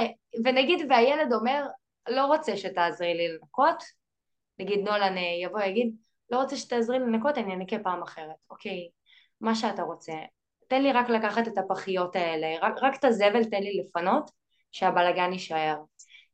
[0.44, 1.68] ונגיד והילד אומר,
[2.10, 3.84] לא רוצה שתעזרי לי לנקות,
[4.60, 5.96] נגיד נולן יבוא ויגיד,
[6.30, 8.90] לא רוצה שתעזרי לי לנקות, אני אנקה פעם אחרת, אוקיי,
[9.42, 10.14] מה שאתה רוצה.
[10.68, 14.32] תן לי רק לקחת את הפחיות האלה, רק, רק את הזבל תן לי לפנות,
[14.72, 15.76] שהבלגן יישאר.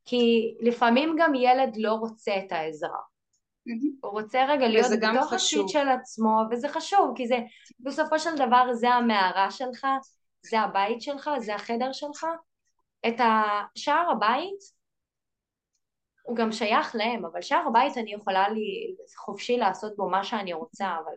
[0.05, 2.99] כי לפעמים גם ילד לא רוצה את העזרה.
[4.01, 7.37] הוא רוצה רגע להיות בתוך השיט של עצמו, וזה חשוב, כי זה
[7.79, 9.87] בסופו של דבר זה המערה שלך,
[10.41, 12.25] זה הבית שלך, זה החדר שלך.
[13.07, 14.59] את השער הבית,
[16.23, 20.53] הוא גם שייך להם, אבל שער הבית אני יכולה לי חופשי לעשות בו מה שאני
[20.53, 21.13] רוצה, אבל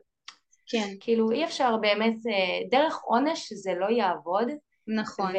[0.66, 0.88] כן.
[1.00, 4.48] כאילו אי אפשר באמת, אה, דרך עונש זה לא יעבוד.
[4.86, 5.32] נכון.
[5.32, 5.38] ו,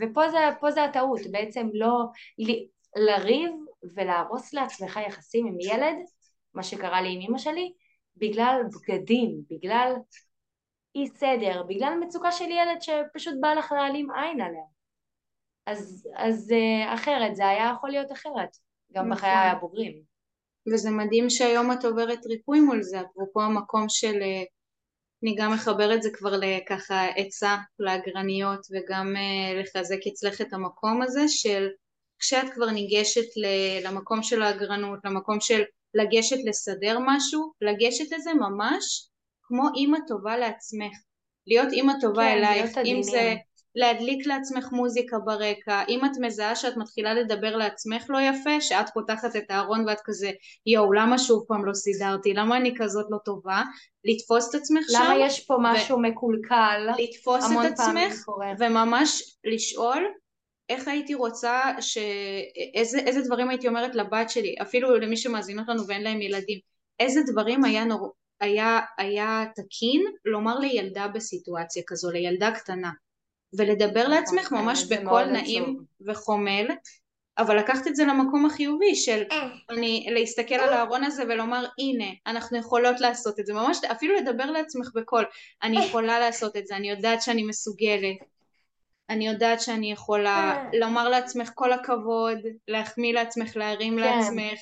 [0.00, 0.38] ופה זה,
[0.70, 2.04] זה הטעות, בעצם לא
[2.38, 2.52] ל,
[2.96, 3.52] לריב
[3.96, 5.96] ולהרוס לעצמך יחסים עם ילד,
[6.54, 7.72] מה שקרה לי עם אמא שלי,
[8.16, 9.92] בגלל בגדים, בגלל
[10.94, 14.64] אי סדר, בגלל מצוקה של ילד שפשוט בא לך להעלים עין עליה.
[15.66, 18.48] אז, אז uh, אחרת, זה היה יכול להיות אחרת,
[18.92, 19.16] גם נכון.
[19.16, 20.02] בחיי הבוגרים.
[20.72, 24.42] וזה מדהים שהיום את עוברת ריפוי מול זה, אפרופו המקום של, אה,
[25.22, 31.02] אני גם מחבר את זה כבר לככה עצה לאגרניות וגם uh, לחזק אצלך את המקום
[31.02, 31.68] הזה של
[32.18, 33.28] כשאת כבר ניגשת
[33.84, 35.62] למקום של האגרנות, למקום של
[35.94, 39.08] לגשת לסדר משהו, לגשת לזה ממש
[39.42, 40.92] כמו אימא טובה לעצמך,
[41.46, 43.34] להיות אימא טובה כן, אלייך, אם זה
[43.76, 49.36] להדליק לעצמך מוזיקה ברקע, אם את מזהה שאת מתחילה לדבר לעצמך לא יפה, שאת פותחת
[49.36, 50.30] את הארון ואת כזה
[50.66, 53.62] יואו למה שוב פעם לא סידרתי, למה אני כזאת לא טובה,
[54.04, 59.36] לתפוס את עצמך למה שם, למה יש פה משהו ו- מקולקל, לתפוס את עצמך וממש
[59.44, 60.04] לשאול
[60.68, 61.98] איך הייתי רוצה, ש...
[62.74, 66.58] איזה, איזה דברים הייתי אומרת לבת שלי, אפילו למי שמאזינות לנו ואין להם ילדים,
[67.00, 68.12] איזה דברים היה, נור...
[68.40, 72.90] היה, היה תקין לומר לילדה בסיטואציה כזו, לילדה קטנה,
[73.58, 76.66] ולדבר לעצמך כן, ממש בקול נעים וחומל,
[77.38, 79.48] אבל לקחת את זה למקום החיובי של אה.
[79.70, 84.50] אני להסתכל על הארון הזה ולומר הנה אנחנו יכולות לעשות את זה ממש אפילו לדבר
[84.50, 85.24] לעצמך בקול
[85.62, 88.16] אני יכולה לעשות את זה אני יודעת שאני מסוגלת
[89.10, 90.70] אני יודעת שאני יכולה אה.
[90.80, 92.38] לומר לעצמך כל הכבוד,
[92.68, 94.02] להחמיא לעצמך, להרים כן.
[94.02, 94.60] לעצמך.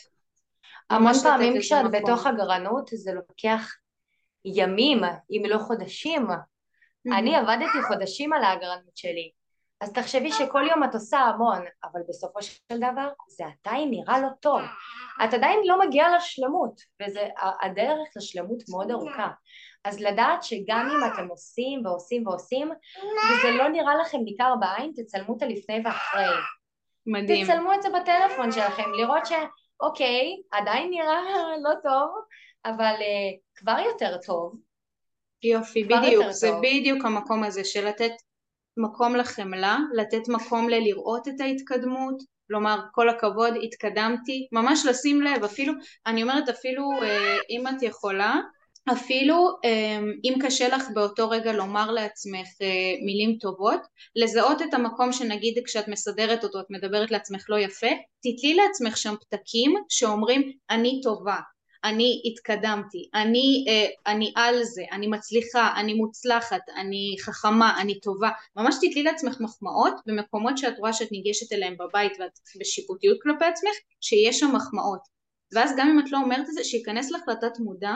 [0.90, 3.74] המון פעמים כשאת בתוך הגרנות זה לוקח
[4.44, 4.98] ימים,
[5.30, 6.26] אם לא חודשים.
[7.12, 9.30] אני עבדתי חודשים על ההגרנות שלי.
[9.80, 14.28] אז תחשבי שכל יום את עושה המון, אבל בסופו של דבר זה עדיין נראה לא
[14.40, 14.60] טוב.
[15.24, 19.28] את עדיין לא מגיעה לשלמות, והדרך לשלמות מאוד ארוכה.
[19.84, 25.36] אז לדעת שגם אם אתם עושים ועושים ועושים, וזה לא נראה לכם ניכר בעין, תצלמו
[25.36, 26.34] את הלפני ואחרי.
[27.06, 27.44] מדהים.
[27.46, 31.22] תצלמו את זה בטלפון שלכם, לראות שאוקיי, עדיין נראה
[31.62, 32.10] לא טוב,
[32.64, 34.54] אבל uh, כבר יותר טוב.
[35.44, 36.60] יופי, בדיוק, זה טוב.
[36.62, 38.12] בדיוק המקום הזה של לתת
[38.76, 45.72] מקום לחמלה, לתת מקום ללראות את ההתקדמות, לומר כל הכבוד התקדמתי, ממש לשים לב, אפילו,
[46.06, 48.40] אני אומרת אפילו אה, אם את יכולה,
[48.92, 53.80] אפילו אמ, אם קשה לך באותו רגע לומר לעצמך אה, מילים טובות,
[54.16, 57.86] לזהות את המקום שנגיד כשאת מסדרת אותו את מדברת לעצמך לא יפה,
[58.20, 61.36] תתלי לעצמך שם פתקים שאומרים אני טובה,
[61.84, 68.30] אני התקדמתי, אני, אה, אני על זה, אני מצליחה, אני מוצלחת, אני חכמה, אני טובה,
[68.56, 73.72] ממש תתלי לעצמך מחמאות במקומות שאת רואה שאת ניגשת אליהם בבית ואת בשיפוטיות כלפי עצמך,
[74.00, 75.00] שיש שם מחמאות.
[75.54, 77.94] ואז גם אם את לא אומרת את זה, שייכנס לך לתת מודע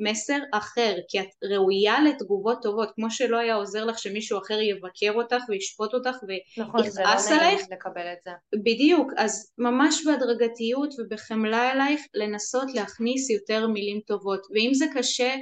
[0.00, 5.12] מסר אחר, כי את ראויה לתגובות טובות, כמו שלא היה עוזר לך שמישהו אחר יבקר
[5.14, 8.30] אותך וישפוט אותך ויכעס נכון, זה לא נעים לקבל את זה.
[8.64, 15.34] בדיוק, אז ממש בהדרגתיות ובחמלה אלייך לנסות להכניס יותר מילים טובות, ואם זה קשה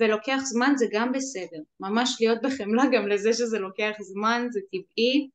[0.00, 5.28] ולוקח זמן זה גם בסדר, ממש להיות בחמלה גם לזה שזה לוקח זמן, זה טבעי.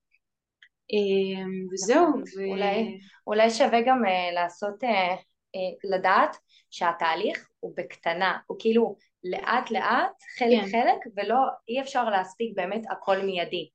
[0.92, 2.10] אמ, וזהו.
[2.10, 2.24] נכון.
[2.38, 2.46] ו...
[2.52, 4.88] אולי, אולי שווה גם uh, לעשות, uh,
[5.84, 6.38] לדעת
[6.72, 10.68] שהתהליך הוא בקטנה, הוא כאילו לאט לאט, חלק כן.
[10.72, 11.38] חלק, ולא,
[11.70, 13.70] אי אפשר להספיק באמת הכל מיידי.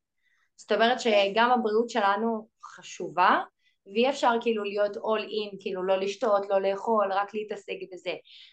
[0.56, 3.40] זאת אומרת שגם הבריאות שלנו חשובה,
[3.86, 8.12] ואי אפשר כאילו להיות all in, כאילו לא לשתות, לא לאכול, רק להתעסק בזה.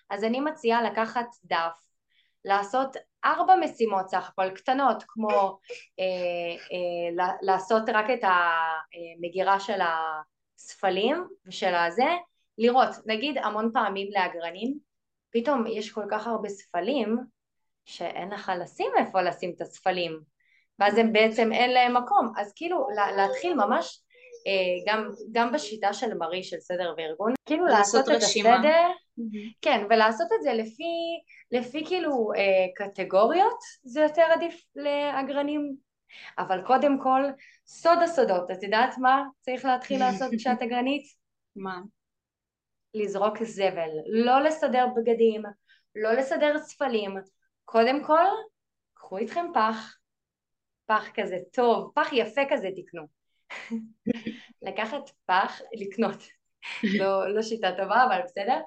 [0.09, 1.87] אז אני מציעה לקחת דף,
[2.45, 5.59] לעשות ארבע משימות סך הכל קטנות, כמו
[5.99, 9.79] אה, אה, לעשות רק את המגירה של
[10.57, 12.09] הספלים ושל הזה,
[12.57, 14.77] לראות, נגיד המון פעמים לאגרנים,
[15.31, 17.17] פתאום יש כל כך הרבה ספלים,
[17.85, 20.19] שאין לך לשים איפה לשים את הספלים,
[20.79, 24.03] ואז הם בעצם אין להם מקום, אז כאילו להתחיל ממש
[24.47, 28.87] אה, גם, גם בשיטה של מרי של סדר וארגון, כאילו לעשות, לעשות את הסדר,
[29.19, 29.53] mm-hmm.
[29.61, 30.83] כן, ולעשות את זה לפי,
[31.51, 35.75] לפי כאילו אה, קטגוריות, זה יותר עדיף לאגרנים,
[36.37, 37.21] אבל קודם כל,
[37.67, 41.03] סוד הסודות, את יודעת מה צריך להתחיל לעשות כשאת אגרנית?
[41.55, 41.79] מה?
[43.01, 45.43] לזרוק זבל, לא לסדר בגדים,
[45.95, 47.17] לא לסדר ספלים,
[47.65, 48.25] קודם כל,
[48.93, 49.97] קחו איתכם פח,
[50.85, 53.03] פח כזה טוב, פח יפה כזה תקנו.
[54.67, 56.23] לקחת פח, לקנות,
[56.99, 58.59] לא, לא שיטה טובה אבל בסדר,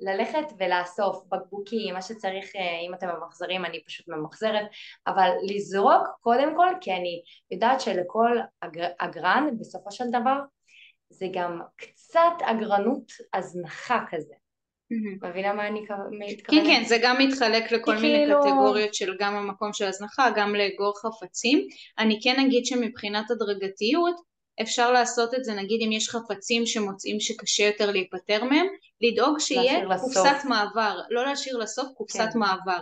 [0.00, 4.66] ללכת ולאסוף בקבוקים, מה שצריך אה, אם אתם ממחזרים אני פשוט ממחזרת,
[5.06, 10.38] אבל לזרוק קודם כל כי אני יודעת שלכל אגר, אגרן בסופו של דבר
[11.10, 14.34] זה גם קצת אגרנות הזנחה כזה.
[15.22, 16.46] מבינה מה אני מתכוונת?
[16.46, 18.40] כן כן זה גם מתחלק לכל מיני כאילו...
[18.40, 21.66] קטגוריות של גם המקום של הזנחה גם לאגור חפצים.
[21.98, 24.16] אני כן אגיד שמבחינת הדרגתיות
[24.62, 28.66] אפשר לעשות את זה נגיד אם יש חפצים שמוצאים שקשה יותר להיפטר מהם
[29.00, 31.00] לדאוג שיהיה קופסת מעבר.
[31.10, 32.38] לא להשאיר לסוף קופסת כן.
[32.38, 32.78] מעבר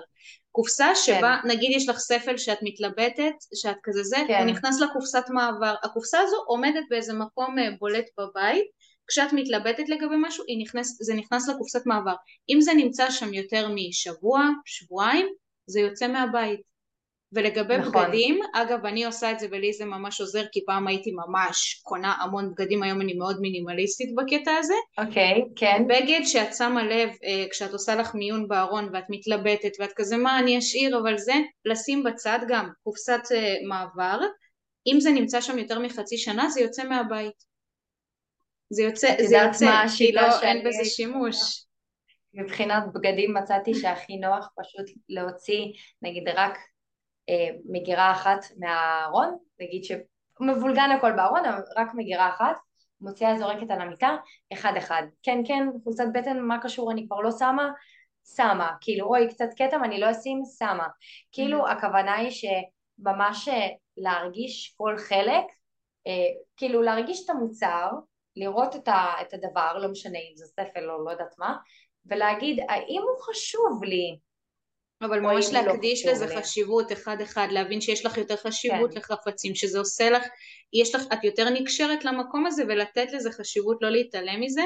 [0.55, 1.49] קופסה שבה כן.
[1.49, 4.39] נגיד יש לך ספל שאת מתלבטת שאת כזה זה כן.
[4.39, 8.65] הוא נכנס לקופסת מעבר הקופסה הזו עומדת באיזה מקום אה, בולט בבית
[9.09, 12.15] כשאת מתלבטת לגבי משהו נכנס, זה נכנס לקופסת מעבר
[12.51, 15.27] אם זה נמצא שם יותר משבוע שבועיים
[15.67, 16.61] זה יוצא מהבית
[17.35, 17.93] ולגבי נכון.
[17.93, 22.15] בגדים, אגב אני עושה את זה ולי זה ממש עוזר כי פעם הייתי ממש קונה
[22.21, 24.75] המון בגדים, היום אני מאוד מינימליסטית בקטע הזה.
[24.99, 25.85] אוקיי, okay, כן.
[25.89, 30.39] בגד שאת שמה לב אה, כשאת עושה לך מיון בארון ואת מתלבטת ואת כזה מה
[30.39, 34.21] אני אשאיר אבל זה, לשים בצד גם קופסת אה, מעבר,
[34.87, 37.55] אם זה נמצא שם יותר מחצי שנה זה יוצא מהבית.
[38.71, 41.65] זה יוצא, זה יוצא, כי לא, אין בזה שימוש.
[42.35, 45.65] מבחינת בגדים מצאתי שהכי נוח פשוט להוציא
[46.03, 46.59] נגיד רק
[47.65, 52.57] מגירה אחת מהארון, נגיד שמבולגן הכל בארון, אבל רק מגירה אחת,
[53.01, 54.17] מוציאה זורקת על המיטה,
[54.53, 55.03] אחד אחד.
[55.23, 57.71] כן כן, חולצת בטן, מה קשור, אני כבר לא שמה,
[58.37, 58.71] שמה.
[58.81, 60.87] כאילו, אוי, קצת כתם, אני לא אשים, שמה.
[61.33, 61.71] כאילו, mm-hmm.
[61.71, 65.45] הכוונה היא שממש אה, להרגיש כל חלק,
[66.07, 67.91] אה, כאילו להרגיש את המוצר,
[68.37, 71.57] לראות את, ה, את הדבר, לא משנה אם זה ספל או לא יודעת מה,
[72.07, 74.19] ולהגיד האם הוא חשוב לי,
[75.05, 76.37] אבל ממש לא להקדיש לא לזה.
[76.37, 78.99] חשיבות אחד אחד, להבין שיש לך יותר חשיבות כן.
[78.99, 80.23] לחפצים, שזה עושה לך,
[80.73, 84.63] יש לך, את יותר נקשרת למקום הזה ולתת לזה חשיבות, לא להתעלם מזה.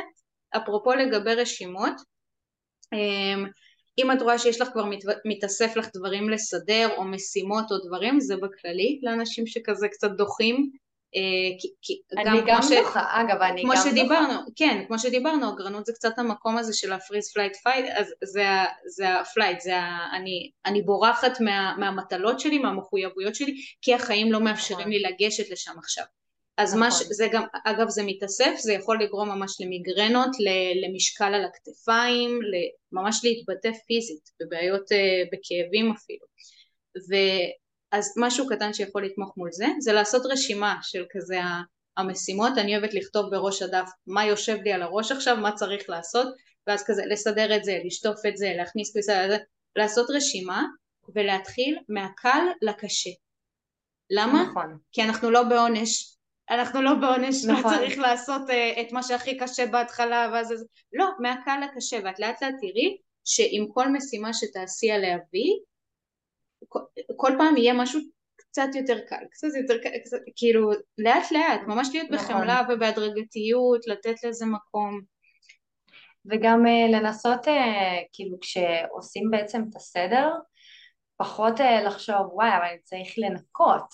[0.56, 1.94] אפרופו לגבי רשימות,
[2.92, 3.46] אמ,
[3.98, 8.20] אם את רואה שיש לך כבר מת, מתאסף לך דברים לסדר או משימות או דברים,
[8.20, 10.70] זה בכללי לאנשים שכזה קצת דוחים
[12.16, 14.50] אני גם דוחה, אגב, אני גם שדיברנו, דוחה.
[14.56, 18.14] כן, כמו שדיברנו, אגרנות זה קצת המקום הזה של ה freeze flight fight, אז
[18.86, 19.78] זה ה flight, זה.
[20.12, 24.92] אני, אני בורחת מה, מהמטלות שלי, מהמחויבויות שלי, כי החיים לא מאפשרים נכון.
[24.92, 26.04] לי לגשת לשם עכשיו.
[26.56, 26.80] אז נכון.
[26.80, 30.30] מה שזה גם, אגב זה מתאסף, זה יכול לגרום ממש למיגרנות,
[30.86, 32.40] למשקל על הכתפיים,
[32.92, 36.26] ממש להתבטא פיזית, בבעיות, אה, בכאבים אפילו.
[37.92, 41.38] אז משהו קטן שיכול לתמוך מול זה, זה לעשות רשימה של כזה
[41.96, 46.28] המשימות, אני אוהבת לכתוב בראש הדף מה יושב לי על הראש עכשיו, מה צריך לעשות,
[46.66, 49.36] ואז כזה לסדר את זה, לשטוף את זה, להכניס כניסה לזה,
[49.76, 50.64] לעשות רשימה
[51.14, 53.10] ולהתחיל מהקל לקשה.
[54.10, 54.42] למה?
[54.42, 54.78] נכון.
[54.92, 56.14] כי אנחנו לא בעונש,
[56.50, 57.74] אנחנו לא בעונש, נכון.
[57.74, 60.64] צריך לעשות uh, את מה שהכי קשה בהתחלה, ואז...
[60.92, 65.58] לא, מהקל לקשה, ואת לאט לאט תראי שעם כל משימה שתעשי עליה וי,
[67.16, 68.00] כל פעם יהיה משהו
[68.36, 72.26] קצת יותר קל, קצת יותר קל, קצת, כאילו לאט לאט, ממש להיות נכון.
[72.26, 75.00] בחמלה ובהדרגתיות, לתת לזה מקום.
[76.30, 77.50] וגם uh, לנסות, uh,
[78.12, 80.30] כאילו כשעושים בעצם את הסדר,
[81.16, 83.88] פחות uh, לחשוב וואי אבל אני צריך לנקות,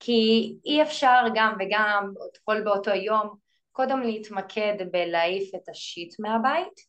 [0.00, 2.12] כי אי אפשר גם וגם,
[2.44, 3.36] כל באותו יום,
[3.72, 6.80] קודם להתמקד בלהעיף את השיט מהבית,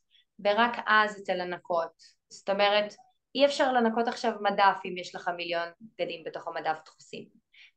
[0.46, 1.92] ורק אז את הלנקות.
[2.30, 2.94] זאת אומרת,
[3.36, 7.26] אי אפשר לנקות עכשיו מדף אם יש לך מיליון בגדים בתוך המדף דחוסים.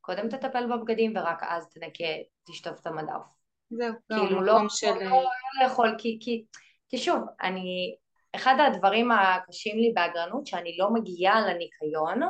[0.01, 2.13] קודם תטפל בבגדים ורק אז תנקה,
[2.51, 3.21] תשטוף את המדף.
[3.69, 4.93] זהו, כאילו לא, של...
[4.93, 6.45] לא, לא לאכול, כי, כי,
[6.89, 7.95] כי שוב, אני,
[8.35, 12.21] אחד הדברים הקשים לי באגרנות שאני לא מגיעה לניקיון,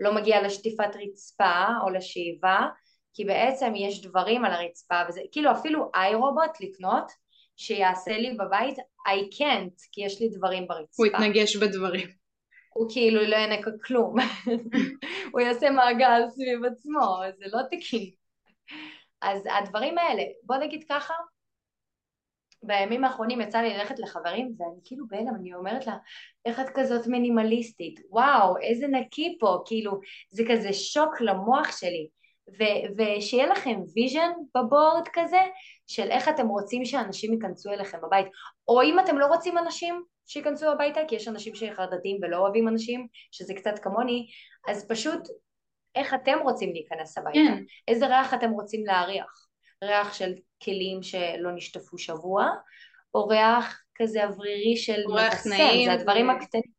[0.00, 2.66] לא מגיעה לשטיפת רצפה או לשאיבה,
[3.14, 7.12] כי בעצם יש דברים על הרצפה, וזה כאילו אפילו איי רובוט לקנות,
[7.56, 10.94] שיעשה לי בבית, I can't, כי יש לי דברים ברצפה.
[10.96, 12.23] הוא יתנגש בדברים.
[12.74, 14.16] הוא כאילו לא ינקה כלום,
[15.32, 18.10] הוא יעשה מעגל סביב עצמו, זה לא תקין.
[19.22, 21.14] אז הדברים האלה, בוא נגיד ככה,
[22.62, 25.96] בימים האחרונים יצא לי ללכת לחברים ואני כאילו בהלם, אני אומרת לה,
[26.44, 28.00] איך את כזאת מינימליסטית?
[28.10, 30.00] וואו, איזה נקי פה, כאילו,
[30.30, 32.08] זה כזה שוק למוח שלי.
[32.58, 35.42] ו- ושיהיה לכם vision board כזה,
[35.86, 38.26] של איך אתם רוצים שאנשים ייכנסו אליכם בבית.
[38.68, 43.06] או אם אתם לא רוצים אנשים שייכנסו הביתה, כי יש אנשים שחרדתיים ולא אוהבים אנשים,
[43.30, 44.26] שזה קצת כמוני,
[44.68, 45.20] אז פשוט
[45.94, 47.38] איך אתם רוצים להיכנס הביתה.
[47.38, 47.62] כן.
[47.88, 49.46] איזה ריח אתם רוצים להריח.
[49.84, 52.48] ריח של כלים שלא נשטפו שבוע,
[53.14, 56.30] או ריח כזה אוורירי של מבשם, זה הדברים.
[56.30, 56.74] הקטנים.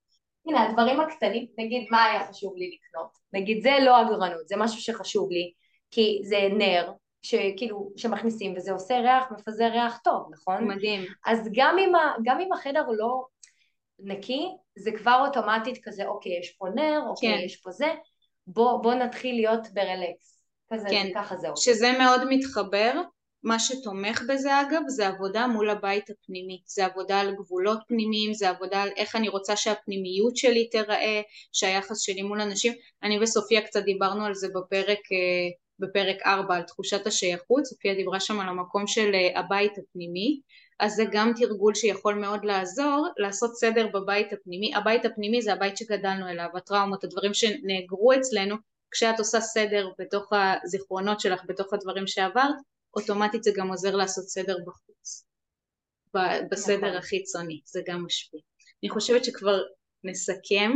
[0.47, 4.81] הנה, הדברים הקטנים, נגיד מה היה חשוב לי לקנות, נגיד זה לא אגרנות, זה משהו
[4.81, 5.51] שחשוב לי,
[5.91, 6.91] כי זה נר,
[7.21, 10.67] שכאילו, שמכניסים וזה עושה ריח, מפזר ריח טוב, נכון?
[10.67, 11.05] מדהים.
[11.25, 13.25] אז גם אם, ה, גם אם החדר לא
[13.99, 17.45] נקי, זה כבר אוטומטית כזה, אוקיי, יש פה נר, אוקיי, כן.
[17.45, 17.93] יש פה זה,
[18.47, 20.35] בוא, בוא נתחיל להיות ברלקס.
[20.73, 23.01] כזה, כן, ככה זה שזה מאוד מתחבר.
[23.45, 28.49] מה שתומך בזה אגב זה עבודה מול הבית הפנימי, זה עבודה על גבולות פנימיים, זה
[28.49, 31.21] עבודה על איך אני רוצה שהפנימיות שלי תיראה,
[31.53, 32.73] שהיחס שלי מול אנשים,
[33.03, 38.19] אני וסופיה קצת דיברנו על זה בפרק, אה, בפרק 4 על תחושת השייכות, סופיה דיברה
[38.19, 40.41] שם על המקום של אה, הבית הפנימי,
[40.79, 45.77] אז זה גם תרגול שיכול מאוד לעזור לעשות סדר בבית הפנימי, הבית הפנימי זה הבית
[45.77, 48.55] שגדלנו אליו, הטראומות, הדברים שנאגרו אצלנו
[48.91, 50.29] כשאת עושה סדר בתוך
[50.63, 52.55] הזיכרונות שלך, בתוך הדברים שעברת,
[52.95, 55.25] אוטומטית זה גם עוזר לעשות סדר בחוץ,
[56.51, 56.97] בסדר נכון.
[56.97, 58.39] החיצוני, זה גם משפיע.
[58.83, 59.61] אני חושבת שכבר
[60.03, 60.71] נסכם,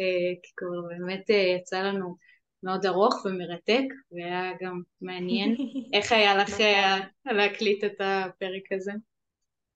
[0.00, 2.16] אה, כי כבר באמת אה, יצא לנו
[2.62, 5.56] מאוד ארוך ומרתק, והיה גם מעניין.
[5.94, 7.36] איך היה לך אה, נכון.
[7.36, 8.92] להקליט את הפרק הזה?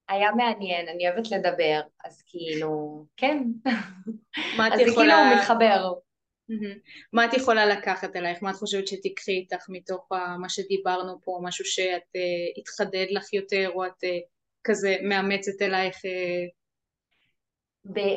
[0.09, 3.43] היה מעניין, אני אוהבת לדבר, אז כאילו, כן.
[4.59, 4.79] מה את יכולה...
[4.79, 5.93] אז זה כאילו מתחבר.
[7.13, 8.43] מה את יכולה לקחת אלייך?
[8.43, 10.09] מה את חושבת שתיקחי איתך מתוך
[10.39, 11.39] מה שדיברנו פה?
[11.43, 14.07] משהו שאת uh, התחדד לך יותר או את uh,
[14.65, 15.97] כזה מאמצת אלייך?
[15.97, 16.61] Uh...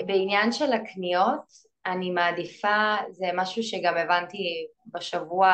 [0.05, 5.53] בעניין של הקניות אני מעדיפה, זה משהו שגם הבנתי בשבוע,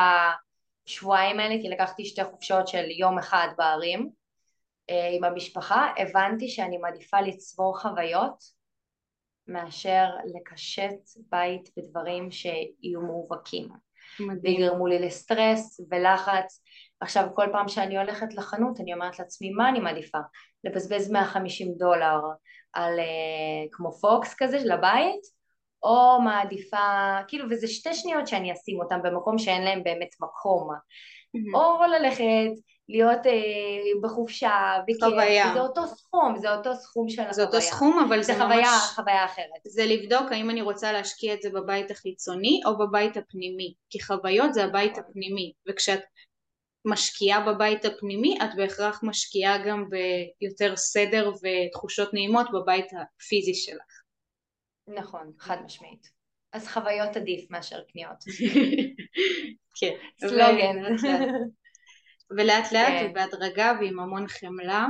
[0.86, 4.10] שבועיים האלה, כי לקחתי שתי חופשות של יום אחד בערים
[4.88, 8.44] עם המשפחה, הבנתי שאני מעדיפה לצבור חוויות
[9.48, 11.00] מאשר לקשט
[11.30, 13.68] בית בדברים שיהיו מאובקים.
[14.42, 16.62] ויגרמו לי לסטרס ולחץ.
[17.00, 20.18] עכשיו כל פעם שאני הולכת לחנות אני אומרת לעצמי מה אני מעדיפה?
[20.64, 22.18] לבזבז 150 דולר
[22.72, 25.39] על uh, כמו פוקס כזה לבית
[25.82, 31.58] או מעדיפה, כאילו וזה שתי שניות שאני אשים אותם במקום שאין להם באמת מקום mm-hmm.
[31.58, 35.50] או ללכת להיות אה, בחופשה, חוויה.
[35.54, 37.32] זה אותו סכום, זה אותו סכום של החוויה.
[37.32, 38.92] זה אותו סכום, אבל זה, זה חוויה, ממש...
[38.94, 39.62] חוויה אחרת.
[39.66, 44.54] זה לבדוק האם אני רוצה להשקיע את זה בבית החיצוני או בבית הפנימי, כי חוויות
[44.54, 46.00] זה הבית הפנימי, וכשאת
[46.84, 53.99] משקיעה בבית הפנימי, את בהכרח משקיעה גם ביותר סדר ותחושות נעימות בבית הפיזי שלך.
[54.94, 56.10] נכון, חד משמעית.
[56.52, 58.16] אז חוויות עדיף מאשר קניות.
[59.80, 59.94] כן.
[60.20, 60.76] סלוגן.
[62.36, 63.06] ולאט לאט כן.
[63.10, 64.86] ובהדרגה ועם המון חמלה.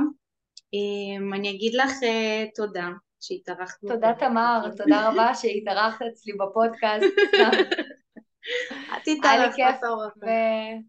[0.73, 2.87] אמ, אני אגיד לך אה, תודה
[3.19, 3.79] שהתארחת.
[3.87, 7.05] תודה תמר, תודה רבה שהתארחת אצלי בפודקאסט.
[8.97, 9.55] את התארחת
[10.21, 10.81] כן.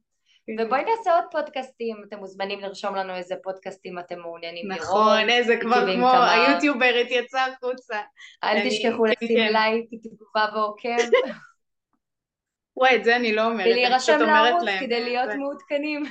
[0.58, 4.82] ובואי נעשה עוד פודקאסטים, אתם מוזמנים לרשום לנו איזה פודקאסטים אתם מעוניינים לראות.
[4.82, 8.00] נכון, איזה כבר כמו היוטיוברית יצאה החוצה.
[8.44, 10.96] אל תשכחו כן, לשים לייק, תגובה ועוקב.
[12.76, 13.66] וואי, את זה אני לא אומרת.
[13.66, 16.04] ולהירשם לערוץ כדי להיות מעודכנים.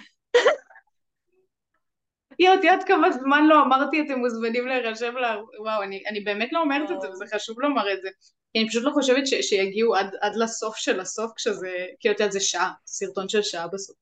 [2.39, 5.25] יואו, את יודעת כמה זמן לא אמרתי אתם מוזמנים להירשם ל...
[5.59, 8.09] וואו, אני, אני באמת לא אומרת את זה, וזה חשוב לומר את זה.
[8.53, 12.19] כי אני פשוט לא חושבת ש, שיגיעו עד, עד לסוף של הסוף כשזה, כי את
[12.19, 13.95] יודעת זה שעה, סרטון של שעה בסוף.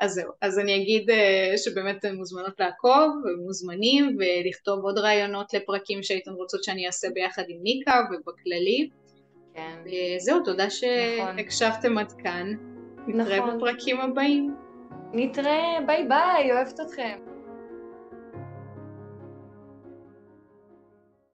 [0.00, 1.14] אז זהו, אז אני אגיד uh,
[1.56, 7.58] שבאמת אתן מוזמנות לעקוב, ומוזמנים, ולכתוב עוד רעיונות לפרקים שהייתן רוצות שאני אעשה ביחד עם
[7.62, 8.88] ניקה ובכללי.
[9.54, 9.76] כן.
[10.18, 11.36] זהו, תודה נכון.
[11.36, 11.98] שהקשבתם נכון.
[11.98, 12.52] עד כאן.
[13.06, 13.56] נתראה נכון.
[13.56, 14.54] בפרקים הבאים.
[15.12, 17.18] נתראה, ביי ביי, אוהבת אתכם.